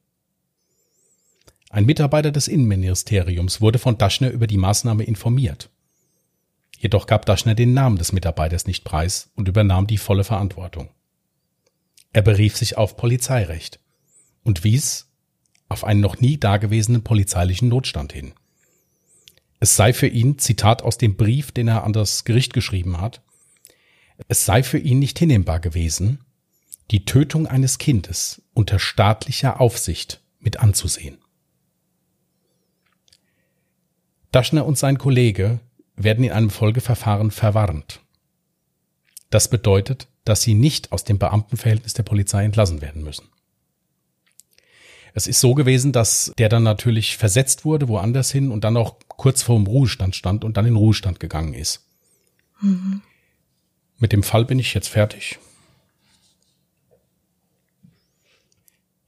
Ein 1.70 1.87
Mitarbeiter 1.87 2.33
des 2.33 2.49
Innenministeriums 2.49 3.61
wurde 3.61 3.79
von 3.79 3.96
Daschner 3.96 4.31
über 4.31 4.46
die 4.46 4.57
Maßnahme 4.57 5.05
informiert. 5.05 5.70
Jedoch 6.79 7.07
gab 7.07 7.27
Daschner 7.27 7.55
den 7.55 7.75
Namen 7.75 7.99
des 7.99 8.12
Mitarbeiters 8.12 8.66
nicht 8.66 8.85
preis 8.85 9.31
und 9.37 9.49
übernahm 9.49 9.87
die 9.87 9.99
volle 9.99 10.25
Verantwortung. 10.25 10.88
Er 12.12 12.23
berief 12.23 12.57
sich 12.57 12.77
auf 12.77 12.96
Polizeirecht 12.96 13.81
und 14.42 14.64
wies 14.64 15.09
auf 15.68 15.85
einen 15.85 16.01
noch 16.01 16.18
nie 16.18 16.38
dagewesenen 16.38 17.05
polizeilichen 17.05 17.68
Notstand 17.68 18.12
hin. 18.12 18.33
Es 19.61 19.77
sei 19.77 19.92
für 19.92 20.09
ihn, 20.09 20.38
Zitat 20.38 20.83
aus 20.83 20.99
dem 20.99 21.16
Brief, 21.16 21.53
den 21.53 21.68
er 21.68 21.85
an 21.85 21.92
das 21.92 22.25
Gericht 22.25 22.53
geschrieben 22.53 23.01
hat, 23.01 23.23
es 24.29 24.44
sei 24.44 24.62
für 24.62 24.79
ihn 24.79 24.99
nicht 24.99 25.18
hinnehmbar 25.18 25.61
gewesen, 25.61 26.25
die 26.90 27.05
Tötung 27.05 27.46
eines 27.46 27.79
Kindes 27.79 28.42
unter 28.53 28.79
staatlicher 28.79 29.61
Aufsicht 29.61 30.20
mit 30.40 30.59
anzusehen. 30.59 31.18
Daschner 34.33 34.66
und 34.66 34.79
sein 34.79 34.99
Kollege 34.99 35.61
werden 35.96 36.25
in 36.25 36.33
einem 36.33 36.51
Folgeverfahren 36.51 37.31
verwarnt. 37.31 38.01
Das 39.29 39.49
bedeutet, 39.49 40.09
dass 40.31 40.43
sie 40.43 40.55
nicht 40.55 40.93
aus 40.93 41.03
dem 41.03 41.19
Beamtenverhältnis 41.19 41.93
der 41.93 42.05
Polizei 42.05 42.45
entlassen 42.45 42.81
werden 42.81 43.03
müssen. 43.03 43.29
Es 45.12 45.27
ist 45.27 45.40
so 45.40 45.55
gewesen, 45.55 45.90
dass 45.90 46.33
der 46.38 46.49
dann 46.49 46.62
natürlich 46.62 47.16
versetzt 47.16 47.64
wurde, 47.64 47.88
woanders 47.88 48.31
hin 48.31 48.53
und 48.53 48.62
dann 48.62 48.77
auch 48.77 48.95
kurz 49.09 49.43
vor 49.43 49.57
dem 49.57 49.66
Ruhestand 49.66 50.14
stand 50.14 50.45
und 50.45 50.57
dann 50.57 50.66
in 50.66 50.77
Ruhestand 50.77 51.19
gegangen 51.19 51.53
ist. 51.53 51.85
Mhm. 52.61 53.03
Mit 53.99 54.12
dem 54.12 54.23
Fall 54.23 54.45
bin 54.45 54.61
ich 54.61 54.73
jetzt 54.73 54.88
fertig. 54.88 55.40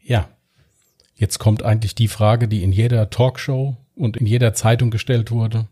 Ja, 0.03 0.29
jetzt 1.15 1.39
kommt 1.39 1.63
eigentlich 1.63 1.95
die 1.95 2.09
Frage, 2.09 2.49
die 2.49 2.65
in 2.65 2.73
jeder 2.73 3.11
Talkshow 3.11 3.77
und 3.95 4.17
in 4.17 4.27
jeder 4.27 4.55
Zeitung 4.55 4.91
gestellt 4.91 5.31
wurde. 5.31 5.69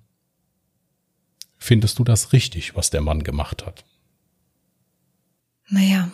Findest 1.58 1.98
du 1.98 2.04
das 2.04 2.32
richtig, 2.32 2.76
was 2.76 2.90
der 2.90 3.00
Mann 3.00 3.24
gemacht 3.24 3.66
hat? 3.66 3.84
Naja, 5.70 6.10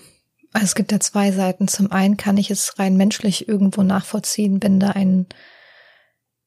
es 0.52 0.74
gibt 0.74 0.92
ja 0.92 1.00
zwei 1.00 1.32
Seiten. 1.32 1.66
Zum 1.66 1.90
einen 1.90 2.16
kann 2.16 2.36
ich 2.36 2.50
es 2.50 2.78
rein 2.78 2.96
menschlich 2.96 3.48
irgendwo 3.48 3.82
nachvollziehen, 3.82 4.62
wenn 4.62 4.78
da 4.78 4.90
ein, 4.90 5.26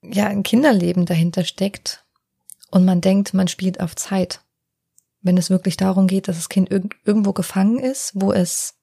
ja, 0.02 0.28
ein 0.28 0.44
Kinderleben 0.44 1.06
dahinter 1.06 1.44
steckt 1.44 2.06
und 2.70 2.86
man 2.86 3.02
denkt, 3.02 3.34
man 3.34 3.48
spielt 3.48 3.80
auf 3.80 3.96
Zeit. 3.96 4.42
Wenn 5.22 5.38
es 5.38 5.50
wirklich 5.50 5.76
darum 5.76 6.08
geht, 6.08 6.28
dass 6.28 6.38
das 6.38 6.50
Kind 6.50 6.72
irg 6.72 6.96
irgendwo 7.04 7.34
gefangen 7.34 7.80
ist, 7.80 8.12
wo 8.14 8.32
es 8.32 8.76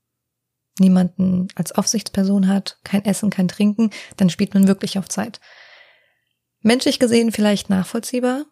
niemanden 0.78 1.48
als 1.54 1.72
Aufsichtsperson 1.72 2.48
hat, 2.48 2.78
kein 2.84 3.04
Essen, 3.04 3.30
kein 3.30 3.48
Trinken, 3.48 3.90
dann 4.16 4.28
spielt 4.28 4.52
man 4.52 4.66
wirklich 4.66 4.98
auf 4.98 5.08
Zeit. 5.08 5.40
Menschlich 6.60 6.98
gesehen 6.98 7.32
vielleicht 7.32 7.70
nachvollziehbar, 7.70 8.44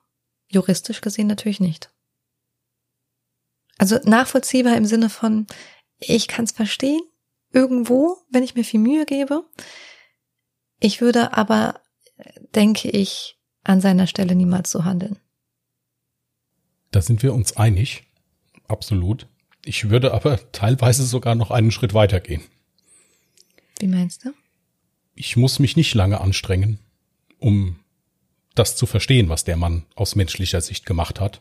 juristisch 0.48 1.00
gesehen 1.00 1.26
natürlich 1.26 1.60
nicht. 1.60 1.93
Also 3.78 3.98
nachvollziehbar 4.04 4.76
im 4.76 4.84
Sinne 4.84 5.10
von, 5.10 5.46
ich 5.98 6.28
kann 6.28 6.44
es 6.44 6.52
verstehen, 6.52 7.00
irgendwo, 7.52 8.18
wenn 8.30 8.42
ich 8.42 8.54
mir 8.54 8.64
viel 8.64 8.80
Mühe 8.80 9.06
gebe. 9.06 9.44
Ich 10.80 11.00
würde 11.00 11.36
aber, 11.36 11.80
denke 12.54 12.90
ich, 12.90 13.38
an 13.62 13.80
seiner 13.80 14.06
Stelle 14.06 14.34
niemals 14.34 14.70
so 14.70 14.84
handeln. 14.84 15.18
Da 16.90 17.02
sind 17.02 17.22
wir 17.22 17.34
uns 17.34 17.56
einig. 17.56 18.04
Absolut. 18.68 19.26
Ich 19.64 19.90
würde 19.90 20.12
aber 20.12 20.38
teilweise 20.52 21.04
sogar 21.04 21.34
noch 21.34 21.50
einen 21.50 21.70
Schritt 21.70 21.94
weiter 21.94 22.20
gehen. 22.20 22.42
Wie 23.78 23.88
meinst 23.88 24.24
du? 24.24 24.32
Ich 25.14 25.36
muss 25.36 25.58
mich 25.58 25.76
nicht 25.76 25.94
lange 25.94 26.20
anstrengen, 26.20 26.78
um 27.38 27.80
das 28.54 28.76
zu 28.76 28.86
verstehen, 28.86 29.28
was 29.28 29.44
der 29.44 29.56
Mann 29.56 29.84
aus 29.94 30.14
menschlicher 30.14 30.60
Sicht 30.60 30.86
gemacht 30.86 31.20
hat. 31.20 31.40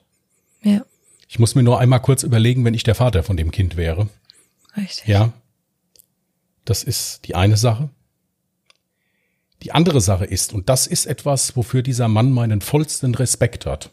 Ja. 0.61 0.85
Ich 1.33 1.39
muss 1.39 1.55
mir 1.55 1.63
nur 1.63 1.79
einmal 1.79 1.99
kurz 1.99 2.21
überlegen, 2.21 2.63
wenn 2.63 2.75
ich 2.75 2.83
der 2.83 2.93
Vater 2.93 3.23
von 3.23 3.37
dem 3.37 3.49
Kind 3.49 3.75
wäre. 3.75 4.07
Richtig. 4.77 5.07
Ja. 5.07 5.33
Das 6.63 6.83
ist 6.83 7.25
die 7.25 7.33
eine 7.33 7.57
Sache. 7.57 7.89
Die 9.63 9.71
andere 9.71 9.99
Sache 9.99 10.25
ist, 10.25 10.53
und 10.53 10.69
das 10.69 10.85
ist 10.85 11.07
etwas, 11.07 11.55
wofür 11.57 11.81
dieser 11.81 12.07
Mann 12.07 12.31
meinen 12.31 12.61
vollsten 12.61 13.15
Respekt 13.15 13.65
hat. 13.65 13.89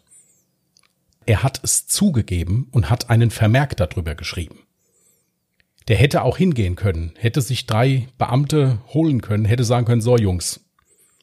Er 1.25 1.43
hat 1.43 1.61
es 1.65 1.87
zugegeben 1.87 2.69
und 2.73 2.91
hat 2.91 3.09
einen 3.09 3.31
Vermerk 3.31 3.75
darüber 3.79 4.15
geschrieben. 4.15 4.59
Der 5.89 5.97
hätte 5.97 6.25
auch 6.25 6.37
hingehen 6.37 6.77
können, 6.77 7.15
hätte 7.17 7.41
sich 7.41 7.65
drei 7.65 8.09
Beamte 8.19 8.83
holen 8.89 9.23
können, 9.23 9.47
hätte 9.47 9.65
sagen 9.65 9.87
können, 9.87 10.03
so 10.03 10.19
Jungs, 10.19 10.61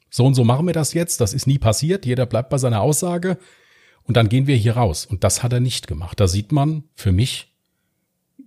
so 0.09 0.25
und 0.25 0.33
so 0.33 0.43
machen 0.43 0.65
wir 0.65 0.73
das 0.73 0.95
jetzt, 0.95 1.21
das 1.21 1.35
ist 1.35 1.45
nie 1.45 1.59
passiert, 1.59 2.07
jeder 2.07 2.25
bleibt 2.25 2.49
bei 2.49 2.57
seiner 2.57 2.81
Aussage 2.81 3.37
und 4.07 4.15
dann 4.15 4.29
gehen 4.29 4.47
wir 4.47 4.55
hier 4.55 4.77
raus. 4.77 5.05
Und 5.05 5.23
das 5.23 5.43
hat 5.43 5.53
er 5.53 5.59
nicht 5.59 5.87
gemacht. 5.87 6.19
Da 6.19 6.27
sieht 6.27 6.51
man 6.51 6.85
für 6.95 7.11
mich, 7.11 7.53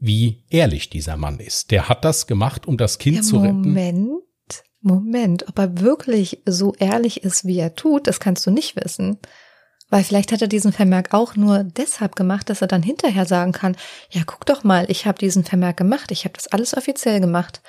wie 0.00 0.42
ehrlich 0.48 0.88
dieser 0.90 1.16
Mann 1.16 1.38
ist. 1.38 1.70
Der 1.70 1.88
hat 1.88 2.04
das 2.04 2.26
gemacht, 2.26 2.66
um 2.66 2.76
das 2.78 2.98
Kind 2.98 3.16
ja, 3.16 3.22
zu 3.22 3.38
retten. 3.38 3.60
Moment, 3.60 4.22
Moment, 4.80 5.48
ob 5.48 5.58
er 5.58 5.80
wirklich 5.80 6.42
so 6.46 6.74
ehrlich 6.78 7.22
ist, 7.22 7.44
wie 7.44 7.58
er 7.58 7.74
tut, 7.74 8.06
das 8.06 8.18
kannst 8.18 8.46
du 8.46 8.50
nicht 8.50 8.76
wissen. 8.76 9.18
Weil 9.90 10.04
vielleicht 10.04 10.32
hat 10.32 10.40
er 10.40 10.48
diesen 10.48 10.72
Vermerk 10.72 11.12
auch 11.12 11.36
nur 11.36 11.64
deshalb 11.64 12.16
gemacht, 12.16 12.48
dass 12.48 12.62
er 12.62 12.68
dann 12.68 12.82
hinterher 12.82 13.26
sagen 13.26 13.52
kann, 13.52 13.76
ja, 14.10 14.22
guck 14.24 14.46
doch 14.46 14.64
mal, 14.64 14.86
ich 14.88 15.04
habe 15.04 15.18
diesen 15.18 15.44
Vermerk 15.44 15.76
gemacht, 15.76 16.10
ich 16.12 16.24
habe 16.24 16.34
das 16.34 16.46
alles 16.46 16.74
offiziell 16.74 17.20
gemacht. 17.20 17.60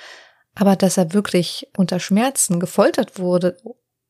Aber 0.54 0.76
dass 0.76 0.96
er 0.96 1.12
wirklich 1.12 1.68
unter 1.76 2.00
Schmerzen 2.00 2.60
gefoltert 2.60 3.18
wurde, 3.18 3.58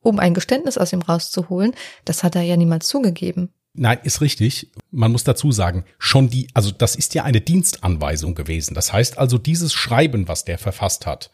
um 0.01 0.19
ein 0.19 0.35
Geständnis 0.35 0.79
aus 0.79 0.93
ihm 0.93 1.03
rauszuholen, 1.03 1.75
das 2.05 2.23
hat 2.23 2.37
er 2.37 2.43
ja 2.43 2.57
niemals 2.57 2.87
zugegeben. 2.87 3.53
Nein, 3.75 3.99
ist 4.03 4.21
richtig. 4.21 4.71
Man 4.91 5.13
muss 5.13 5.25
dazu 5.25 5.51
sagen, 5.51 5.85
schon 5.99 6.29
die, 6.29 6.49
also 6.53 6.71
das 6.71 6.95
ist 6.95 7.15
ja 7.15 7.25
eine 7.25 7.41
Dienstanweisung 7.41 8.35
gewesen. 8.35 8.75
Das 8.75 8.93
heißt 8.93 9.19
also, 9.19 9.39
dieses 9.39 9.73
Schreiben, 9.73 10.29
was 10.29 10.45
der 10.45 10.59
verfasst 10.59 11.07
hat, 11.07 11.31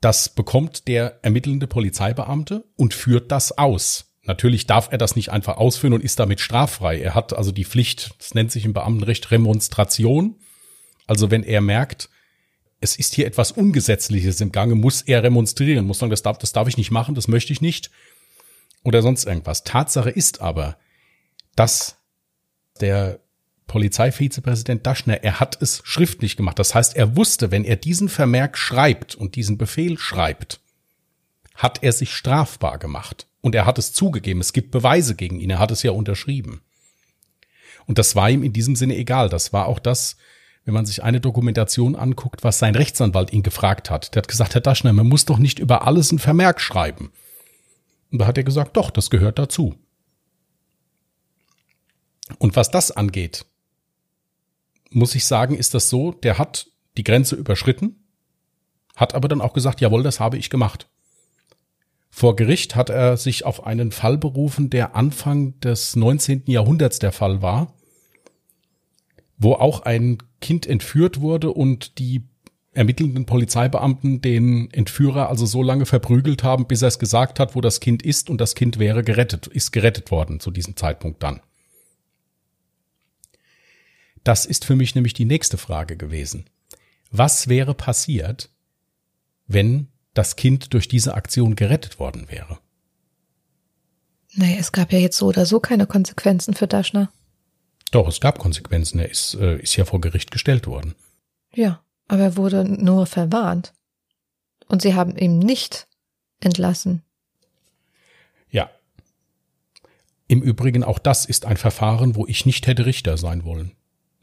das 0.00 0.28
bekommt 0.28 0.88
der 0.88 1.20
ermittelnde 1.22 1.66
Polizeibeamte 1.66 2.64
und 2.76 2.94
führt 2.94 3.30
das 3.30 3.56
aus. 3.56 4.12
Natürlich 4.22 4.66
darf 4.66 4.88
er 4.90 4.98
das 4.98 5.16
nicht 5.16 5.30
einfach 5.30 5.56
ausführen 5.56 5.92
und 5.92 6.02
ist 6.02 6.18
damit 6.18 6.40
straffrei. 6.40 6.98
Er 6.98 7.14
hat 7.14 7.36
also 7.36 7.52
die 7.52 7.64
Pflicht, 7.64 8.14
das 8.18 8.34
nennt 8.34 8.50
sich 8.50 8.64
im 8.64 8.72
Beamtenrecht 8.72 9.30
Remonstration. 9.30 10.36
Also 11.06 11.30
wenn 11.30 11.42
er 11.42 11.60
merkt, 11.60 12.08
es 12.80 12.96
ist 12.96 13.14
hier 13.14 13.26
etwas 13.26 13.52
Ungesetzliches 13.52 14.40
im 14.40 14.52
Gange, 14.52 14.74
muss 14.74 15.02
er 15.02 15.22
remonstrieren, 15.22 15.86
muss 15.86 15.98
sagen, 15.98 16.10
das 16.10 16.22
darf, 16.22 16.38
das 16.38 16.52
darf 16.52 16.68
ich 16.68 16.76
nicht 16.76 16.90
machen, 16.90 17.14
das 17.14 17.28
möchte 17.28 17.52
ich 17.52 17.60
nicht. 17.60 17.90
Oder 18.82 19.00
sonst 19.00 19.24
irgendwas. 19.24 19.64
Tatsache 19.64 20.10
ist 20.10 20.40
aber, 20.42 20.76
dass 21.56 21.96
der 22.80 23.20
Polizeivizepräsident 23.66 24.86
Daschner, 24.86 25.24
er 25.24 25.40
hat 25.40 25.60
es 25.60 25.82
schriftlich 25.84 26.36
gemacht. 26.36 26.58
Das 26.58 26.74
heißt, 26.74 26.96
er 26.96 27.16
wusste, 27.16 27.50
wenn 27.50 27.64
er 27.64 27.76
diesen 27.76 28.08
Vermerk 28.08 28.58
schreibt 28.58 29.14
und 29.14 29.36
diesen 29.36 29.58
Befehl 29.58 29.98
schreibt, 29.98 30.60
hat 31.54 31.82
er 31.82 31.92
sich 31.92 32.14
strafbar 32.14 32.78
gemacht. 32.78 33.26
Und 33.40 33.54
er 33.54 33.66
hat 33.66 33.78
es 33.78 33.92
zugegeben. 33.92 34.40
Es 34.40 34.52
gibt 34.52 34.70
Beweise 34.70 35.14
gegen 35.14 35.40
ihn. 35.40 35.50
Er 35.50 35.58
hat 35.58 35.70
es 35.70 35.82
ja 35.82 35.92
unterschrieben. 35.92 36.60
Und 37.86 37.98
das 37.98 38.16
war 38.16 38.30
ihm 38.30 38.42
in 38.42 38.52
diesem 38.52 38.76
Sinne 38.76 38.96
egal. 38.96 39.28
Das 39.28 39.52
war 39.52 39.66
auch 39.66 39.78
das, 39.78 40.16
wenn 40.64 40.74
man 40.74 40.86
sich 40.86 41.02
eine 41.02 41.20
Dokumentation 41.20 41.94
anguckt, 41.94 42.42
was 42.42 42.58
sein 42.58 42.74
Rechtsanwalt 42.74 43.32
ihn 43.32 43.42
gefragt 43.42 43.90
hat. 43.90 44.14
Der 44.14 44.22
hat 44.22 44.28
gesagt, 44.28 44.54
Herr 44.54 44.62
Daschner, 44.62 44.92
man 44.92 45.08
muss 45.08 45.26
doch 45.26 45.38
nicht 45.38 45.58
über 45.58 45.86
alles 45.86 46.10
ein 46.10 46.18
Vermerk 46.18 46.60
schreiben. 46.60 47.12
Und 48.10 48.18
da 48.18 48.26
hat 48.26 48.38
er 48.38 48.44
gesagt, 48.44 48.76
doch, 48.76 48.90
das 48.90 49.10
gehört 49.10 49.38
dazu. 49.38 49.74
Und 52.38 52.56
was 52.56 52.70
das 52.70 52.90
angeht, 52.90 53.46
muss 54.90 55.14
ich 55.14 55.24
sagen, 55.24 55.54
ist 55.54 55.74
das 55.74 55.88
so, 55.88 56.12
der 56.12 56.38
hat 56.38 56.68
die 56.96 57.04
Grenze 57.04 57.36
überschritten, 57.36 57.96
hat 58.96 59.14
aber 59.14 59.28
dann 59.28 59.40
auch 59.40 59.52
gesagt, 59.52 59.80
jawohl, 59.80 60.02
das 60.02 60.20
habe 60.20 60.38
ich 60.38 60.50
gemacht. 60.50 60.88
Vor 62.10 62.36
Gericht 62.36 62.76
hat 62.76 62.90
er 62.90 63.16
sich 63.16 63.44
auf 63.44 63.66
einen 63.66 63.90
Fall 63.90 64.16
berufen, 64.16 64.70
der 64.70 64.94
Anfang 64.94 65.58
des 65.60 65.96
19. 65.96 66.44
Jahrhunderts 66.46 67.00
der 67.00 67.10
Fall 67.10 67.42
war, 67.42 67.74
wo 69.36 69.54
auch 69.54 69.80
ein 69.80 70.18
Kind 70.40 70.66
entführt 70.66 71.20
wurde 71.20 71.50
und 71.50 71.98
die 71.98 72.22
ermittelnden 72.72 73.26
Polizeibeamten 73.26 74.20
den 74.20 74.70
Entführer 74.72 75.28
also 75.28 75.46
so 75.46 75.62
lange 75.62 75.86
verprügelt 75.86 76.42
haben, 76.42 76.66
bis 76.66 76.82
er 76.82 76.88
es 76.88 76.98
gesagt 76.98 77.40
hat, 77.40 77.54
wo 77.56 77.60
das 77.60 77.80
Kind 77.80 78.02
ist 78.02 78.30
und 78.30 78.40
das 78.40 78.54
Kind 78.54 78.78
wäre 78.78 79.02
gerettet, 79.02 79.46
ist 79.48 79.72
gerettet 79.72 80.10
worden 80.10 80.40
zu 80.40 80.50
diesem 80.50 80.76
Zeitpunkt 80.76 81.22
dann. 81.22 81.40
Das 84.24 84.46
ist 84.46 84.64
für 84.64 84.74
mich 84.76 84.94
nämlich 84.94 85.14
die 85.14 85.26
nächste 85.26 85.58
Frage 85.58 85.96
gewesen. 85.96 86.46
Was 87.10 87.48
wäre 87.48 87.74
passiert, 87.74 88.50
wenn 89.46 89.88
das 90.14 90.36
Kind 90.36 90.72
durch 90.72 90.88
diese 90.88 91.14
Aktion 91.14 91.56
gerettet 91.56 91.98
worden 91.98 92.30
wäre. 92.30 92.58
Naja, 94.34 94.56
es 94.58 94.72
gab 94.72 94.92
ja 94.92 94.98
jetzt 94.98 95.18
so 95.18 95.26
oder 95.26 95.46
so 95.46 95.60
keine 95.60 95.86
Konsequenzen 95.86 96.54
für 96.54 96.66
Daschner. 96.66 97.12
Doch, 97.90 98.08
es 98.08 98.20
gab 98.20 98.38
Konsequenzen. 98.38 98.98
Er 98.98 99.10
ist, 99.10 99.34
äh, 99.34 99.58
ist 99.58 99.76
ja 99.76 99.84
vor 99.84 100.00
Gericht 100.00 100.30
gestellt 100.30 100.66
worden. 100.66 100.94
Ja, 101.52 101.84
aber 102.08 102.22
er 102.22 102.36
wurde 102.36 102.64
nur 102.64 103.06
verwarnt. 103.06 103.74
Und 104.66 104.82
sie 104.82 104.94
haben 104.94 105.16
ihn 105.16 105.38
nicht 105.38 105.86
entlassen. 106.40 107.02
Ja. 108.50 108.70
Im 110.26 110.42
Übrigen, 110.42 110.82
auch 110.82 110.98
das 110.98 111.26
ist 111.26 111.44
ein 111.44 111.56
Verfahren, 111.56 112.16
wo 112.16 112.26
ich 112.26 112.46
nicht 112.46 112.66
hätte 112.66 112.86
Richter 112.86 113.18
sein 113.18 113.44
wollen 113.44 113.72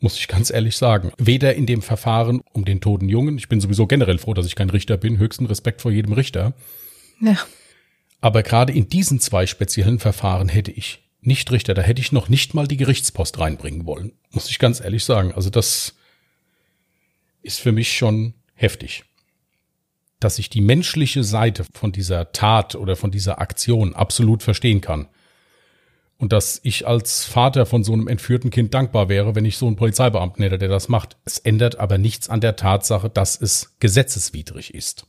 muss 0.02 0.18
ich 0.18 0.28
ganz 0.28 0.50
ehrlich 0.50 0.76
sagen. 0.76 1.14
Weder 1.18 1.56
in 1.56 1.66
dem 1.66 1.82
Verfahren 1.82 2.42
um 2.52 2.66
den 2.66 2.82
toten 2.82 3.08
Jungen, 3.08 3.38
ich 3.38 3.48
bin 3.48 3.62
sowieso 3.62 3.88
generell 3.88 4.18
froh, 4.18 4.34
dass 4.34 4.48
ich 4.48 4.56
kein 4.56 4.70
Richter 4.70 4.98
bin, 4.98 5.20
höchsten 5.20 5.46
Respekt 5.46 5.82
vor 5.82 5.92
jedem 5.92 6.14
Richter. 6.14 6.54
Ja. 7.22 7.38
Aber 8.20 8.44
gerade 8.44 8.74
in 8.74 8.90
diesen 8.90 9.20
zwei 9.20 9.46
speziellen 9.46 10.00
Verfahren 10.00 10.50
hätte 10.50 10.72
ich 10.72 11.00
nicht 11.22 11.52
Richter, 11.52 11.76
da 11.76 11.84
hätte 11.84 12.02
ich 12.02 12.12
noch 12.12 12.30
nicht 12.30 12.56
mal 12.56 12.68
die 12.68 12.78
Gerichtspost 12.78 13.40
reinbringen 13.40 13.86
wollen, 13.86 14.14
muss 14.32 14.50
ich 14.50 14.58
ganz 14.58 14.80
ehrlich 14.82 15.04
sagen. 15.06 15.34
Also 15.34 15.52
das 15.52 15.96
ist 17.44 17.60
für 17.60 17.72
mich 17.72 17.96
schon 17.96 18.34
heftig. 18.56 19.04
Dass 20.20 20.40
ich 20.40 20.50
die 20.50 20.62
menschliche 20.62 21.24
Seite 21.24 21.66
von 21.74 21.92
dieser 21.92 22.32
Tat 22.32 22.76
oder 22.76 22.96
von 22.96 23.12
dieser 23.12 23.40
Aktion 23.40 23.96
absolut 23.96 24.42
verstehen 24.42 24.82
kann. 24.82 25.08
Und 26.22 26.32
dass 26.32 26.60
ich 26.62 26.88
als 26.88 27.26
Vater 27.26 27.66
von 27.66 27.84
so 27.84 27.94
einem 27.94 28.08
entführten 28.08 28.52
Kind 28.52 28.76
dankbar 28.76 29.10
wäre, 29.10 29.34
wenn 29.34 29.44
ich 29.44 29.58
so 29.58 29.66
einen 29.66 29.76
Polizeibeamten 29.76 30.44
hätte, 30.44 30.60
der 30.60 30.70
das 30.70 30.88
macht. 30.88 31.18
Es 31.26 31.40
ändert 31.40 31.80
aber 31.80 31.98
nichts 31.98 32.30
an 32.30 32.42
der 32.42 32.56
Tatsache, 32.56 33.10
dass 33.10 33.42
es 33.42 33.76
gesetzeswidrig 33.80 34.76
ist. 34.76 35.08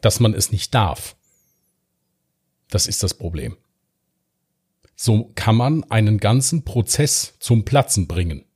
Dass 0.00 0.18
man 0.18 0.32
es 0.32 0.50
nicht 0.50 0.74
darf. 0.74 1.16
Das 2.70 2.86
ist 2.86 3.02
das 3.02 3.12
Problem. 3.12 3.58
So 4.94 5.32
kann 5.34 5.54
man 5.54 5.84
einen 5.90 6.16
ganzen 6.16 6.64
Prozess 6.64 7.34
zum 7.38 7.66
Platzen 7.66 8.08
bringen. 8.08 8.46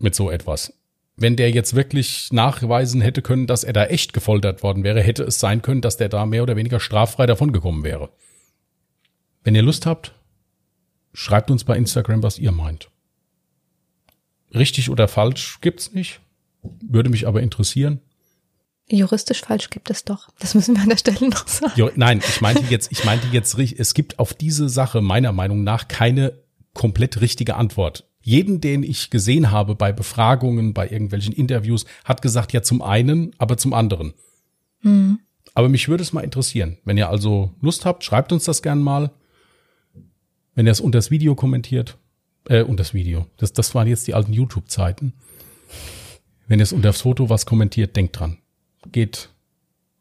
Mit 0.00 0.16
so 0.16 0.32
etwas. 0.32 0.72
Wenn 1.14 1.36
der 1.36 1.52
jetzt 1.52 1.76
wirklich 1.76 2.32
nachweisen 2.32 3.02
hätte 3.02 3.22
können, 3.22 3.46
dass 3.46 3.62
er 3.62 3.72
da 3.72 3.86
echt 3.86 4.12
gefoltert 4.12 4.64
worden 4.64 4.82
wäre, 4.82 5.00
hätte 5.00 5.22
es 5.22 5.38
sein 5.38 5.62
können, 5.62 5.80
dass 5.80 5.96
der 5.96 6.08
da 6.08 6.26
mehr 6.26 6.42
oder 6.42 6.56
weniger 6.56 6.80
straffrei 6.80 7.26
davongekommen 7.26 7.84
wäre. 7.84 8.10
Wenn 9.44 9.54
ihr 9.54 9.62
Lust 9.62 9.86
habt, 9.86 10.12
Schreibt 11.12 11.50
uns 11.50 11.64
bei 11.64 11.76
Instagram, 11.76 12.22
was 12.22 12.38
ihr 12.38 12.52
meint. 12.52 12.90
Richtig 14.54 14.90
oder 14.90 15.08
falsch 15.08 15.60
gibt's 15.60 15.92
nicht. 15.92 16.20
Würde 16.62 17.10
mich 17.10 17.26
aber 17.26 17.42
interessieren. 17.42 18.00
Juristisch 18.88 19.42
falsch 19.42 19.70
gibt 19.70 19.88
es 19.90 20.04
doch. 20.04 20.28
Das 20.40 20.54
müssen 20.54 20.74
wir 20.74 20.82
an 20.82 20.88
der 20.88 20.96
Stelle 20.96 21.28
noch 21.28 21.46
sagen. 21.46 21.72
Jo, 21.76 21.90
nein, 21.94 22.20
ich 22.26 22.40
meinte 22.40 22.64
jetzt, 22.68 22.90
ich 22.90 23.04
meinte 23.04 23.28
jetzt, 23.30 23.56
es 23.56 23.94
gibt 23.94 24.18
auf 24.18 24.34
diese 24.34 24.68
Sache 24.68 25.00
meiner 25.00 25.32
Meinung 25.32 25.62
nach 25.62 25.86
keine 25.86 26.32
komplett 26.74 27.20
richtige 27.20 27.54
Antwort. 27.54 28.04
Jeden, 28.22 28.60
den 28.60 28.82
ich 28.82 29.10
gesehen 29.10 29.50
habe 29.50 29.74
bei 29.74 29.92
Befragungen, 29.92 30.74
bei 30.74 30.88
irgendwelchen 30.88 31.32
Interviews, 31.32 31.86
hat 32.04 32.20
gesagt, 32.20 32.52
ja 32.52 32.62
zum 32.62 32.82
einen, 32.82 33.32
aber 33.38 33.56
zum 33.56 33.72
anderen. 33.72 34.12
Mhm. 34.82 35.20
Aber 35.54 35.68
mich 35.68 35.88
würde 35.88 36.02
es 36.02 36.12
mal 36.12 36.22
interessieren. 36.22 36.78
Wenn 36.84 36.98
ihr 36.98 37.08
also 37.08 37.54
Lust 37.60 37.84
habt, 37.84 38.04
schreibt 38.04 38.32
uns 38.32 38.44
das 38.44 38.62
gern 38.62 38.82
mal. 38.82 39.10
Wenn 40.60 40.66
ihr 40.66 40.72
es 40.72 40.80
unter 40.82 40.98
das 40.98 41.10
Video 41.10 41.34
kommentiert, 41.34 41.96
äh, 42.46 42.60
unter 42.60 42.82
das 42.82 42.92
Video, 42.92 43.24
das, 43.38 43.54
das 43.54 43.74
waren 43.74 43.88
jetzt 43.88 44.06
die 44.06 44.12
alten 44.12 44.34
YouTube-Zeiten. 44.34 45.14
Wenn 46.48 46.60
ihr 46.60 46.64
es 46.64 46.74
unter 46.74 46.90
das 46.90 47.00
Foto 47.00 47.30
was 47.30 47.46
kommentiert, 47.46 47.96
denkt 47.96 48.20
dran. 48.20 48.36
Geht 48.92 49.30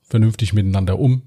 vernünftig 0.02 0.52
miteinander 0.52 1.00
um. 1.00 1.22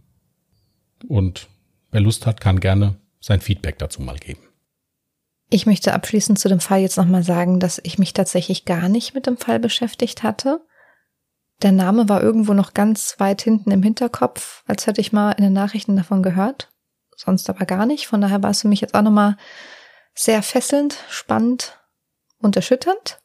Und 1.08 1.48
wer 1.92 2.02
Lust 2.02 2.26
hat, 2.26 2.42
kann 2.42 2.60
gerne 2.60 2.96
sein 3.20 3.40
Feedback 3.40 3.78
dazu 3.78 4.02
mal 4.02 4.18
geben. 4.18 4.42
Ich 5.48 5.64
möchte 5.64 5.94
abschließend 5.94 6.38
zu 6.38 6.50
dem 6.50 6.60
Fall 6.60 6.82
jetzt 6.82 6.98
nochmal 6.98 7.22
sagen, 7.22 7.58
dass 7.58 7.80
ich 7.84 7.98
mich 7.98 8.12
tatsächlich 8.12 8.66
gar 8.66 8.90
nicht 8.90 9.14
mit 9.14 9.26
dem 9.26 9.38
Fall 9.38 9.58
beschäftigt 9.58 10.22
hatte. 10.22 10.60
Der 11.62 11.72
Name 11.72 12.06
war 12.06 12.22
irgendwo 12.22 12.52
noch 12.52 12.74
ganz 12.74 13.14
weit 13.16 13.40
hinten 13.40 13.70
im 13.70 13.82
Hinterkopf, 13.82 14.62
als 14.66 14.86
hätte 14.86 15.00
ich 15.00 15.10
mal 15.10 15.32
in 15.32 15.42
den 15.42 15.54
Nachrichten 15.54 15.96
davon 15.96 16.22
gehört 16.22 16.71
sonst 17.24 17.48
aber 17.48 17.64
gar 17.66 17.86
nicht. 17.86 18.06
Von 18.06 18.20
daher 18.20 18.42
war 18.42 18.50
es 18.50 18.62
für 18.62 18.68
mich 18.68 18.80
jetzt 18.80 18.94
auch 18.94 19.02
nochmal 19.02 19.36
sehr 20.14 20.42
fesselnd, 20.42 20.98
spannend 21.08 21.78
und 22.38 22.56
erschütternd. 22.56 23.20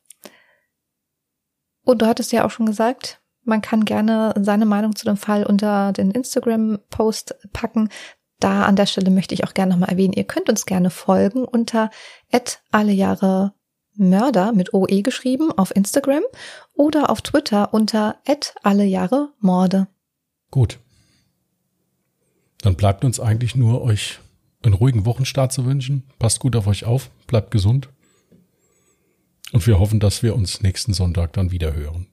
Und 1.83 2.01
du 2.01 2.05
hattest 2.05 2.31
ja 2.31 2.45
auch 2.45 2.51
schon 2.51 2.65
gesagt, 2.65 3.21
man 3.43 3.61
kann 3.61 3.85
gerne 3.85 4.33
seine 4.41 4.65
Meinung 4.65 4.95
zu 4.95 5.05
dem 5.05 5.17
Fall 5.17 5.45
unter 5.45 5.93
den 5.93 6.11
Instagram-Post 6.11 7.35
packen. 7.53 7.89
Da 8.39 8.63
an 8.63 8.75
der 8.75 8.85
Stelle 8.85 9.09
möchte 9.09 9.33
ich 9.33 9.45
auch 9.45 9.53
gerne 9.53 9.71
nochmal 9.71 9.89
erwähnen, 9.89 10.13
ihr 10.13 10.25
könnt 10.25 10.49
uns 10.49 10.65
gerne 10.65 10.89
folgen 10.89 11.45
unter 11.45 11.89
alle 12.71 12.91
Jahre 12.91 13.53
Mörder 13.95 14.51
mit 14.51 14.73
OE 14.73 15.01
geschrieben 15.01 15.51
auf 15.51 15.75
Instagram 15.75 16.23
oder 16.75 17.09
auf 17.09 17.21
Twitter 17.21 17.73
unter 17.73 18.17
alle 18.61 18.83
Jahre 18.83 19.33
Morde. 19.39 19.87
Gut. 20.51 20.79
Dann 22.61 22.75
bleibt 22.75 23.05
uns 23.05 23.19
eigentlich 23.19 23.55
nur, 23.55 23.81
euch 23.81 24.19
einen 24.63 24.73
ruhigen 24.73 25.05
Wochenstart 25.05 25.53
zu 25.53 25.65
wünschen. 25.65 26.03
Passt 26.19 26.39
gut 26.39 26.55
auf 26.55 26.67
euch 26.67 26.85
auf, 26.85 27.09
bleibt 27.27 27.51
gesund. 27.51 27.89
Und 29.53 29.65
wir 29.65 29.79
hoffen, 29.79 29.99
dass 29.99 30.23
wir 30.23 30.35
uns 30.35 30.61
nächsten 30.61 30.93
Sonntag 30.93 31.33
dann 31.33 31.51
wieder 31.51 31.73
hören. 31.73 32.07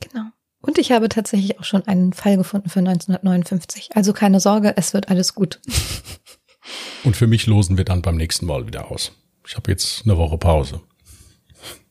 Genau. 0.00 0.24
Und 0.60 0.78
ich 0.78 0.92
habe 0.92 1.08
tatsächlich 1.08 1.58
auch 1.58 1.64
schon 1.64 1.86
einen 1.86 2.12
Fall 2.12 2.36
gefunden 2.36 2.68
für 2.68 2.80
1959. 2.80 3.90
Also 3.94 4.12
keine 4.12 4.40
Sorge, 4.40 4.74
es 4.76 4.94
wird 4.94 5.08
alles 5.08 5.34
gut. 5.34 5.60
Und 7.04 7.16
für 7.16 7.26
mich 7.26 7.46
losen 7.46 7.76
wir 7.76 7.84
dann 7.84 8.02
beim 8.02 8.16
nächsten 8.16 8.46
Mal 8.46 8.66
wieder 8.66 8.90
aus. 8.90 9.12
Ich 9.46 9.56
habe 9.56 9.70
jetzt 9.70 10.02
eine 10.04 10.16
Woche 10.16 10.38
Pause. 10.38 10.80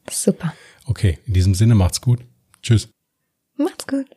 Super. 0.09 0.53
Okay, 0.85 1.19
in 1.27 1.33
diesem 1.33 1.53
Sinne 1.53 1.75
macht's 1.75 1.99
gut. 1.99 2.21
Tschüss. 2.61 2.89
Macht's 3.57 3.85
gut. 3.87 4.07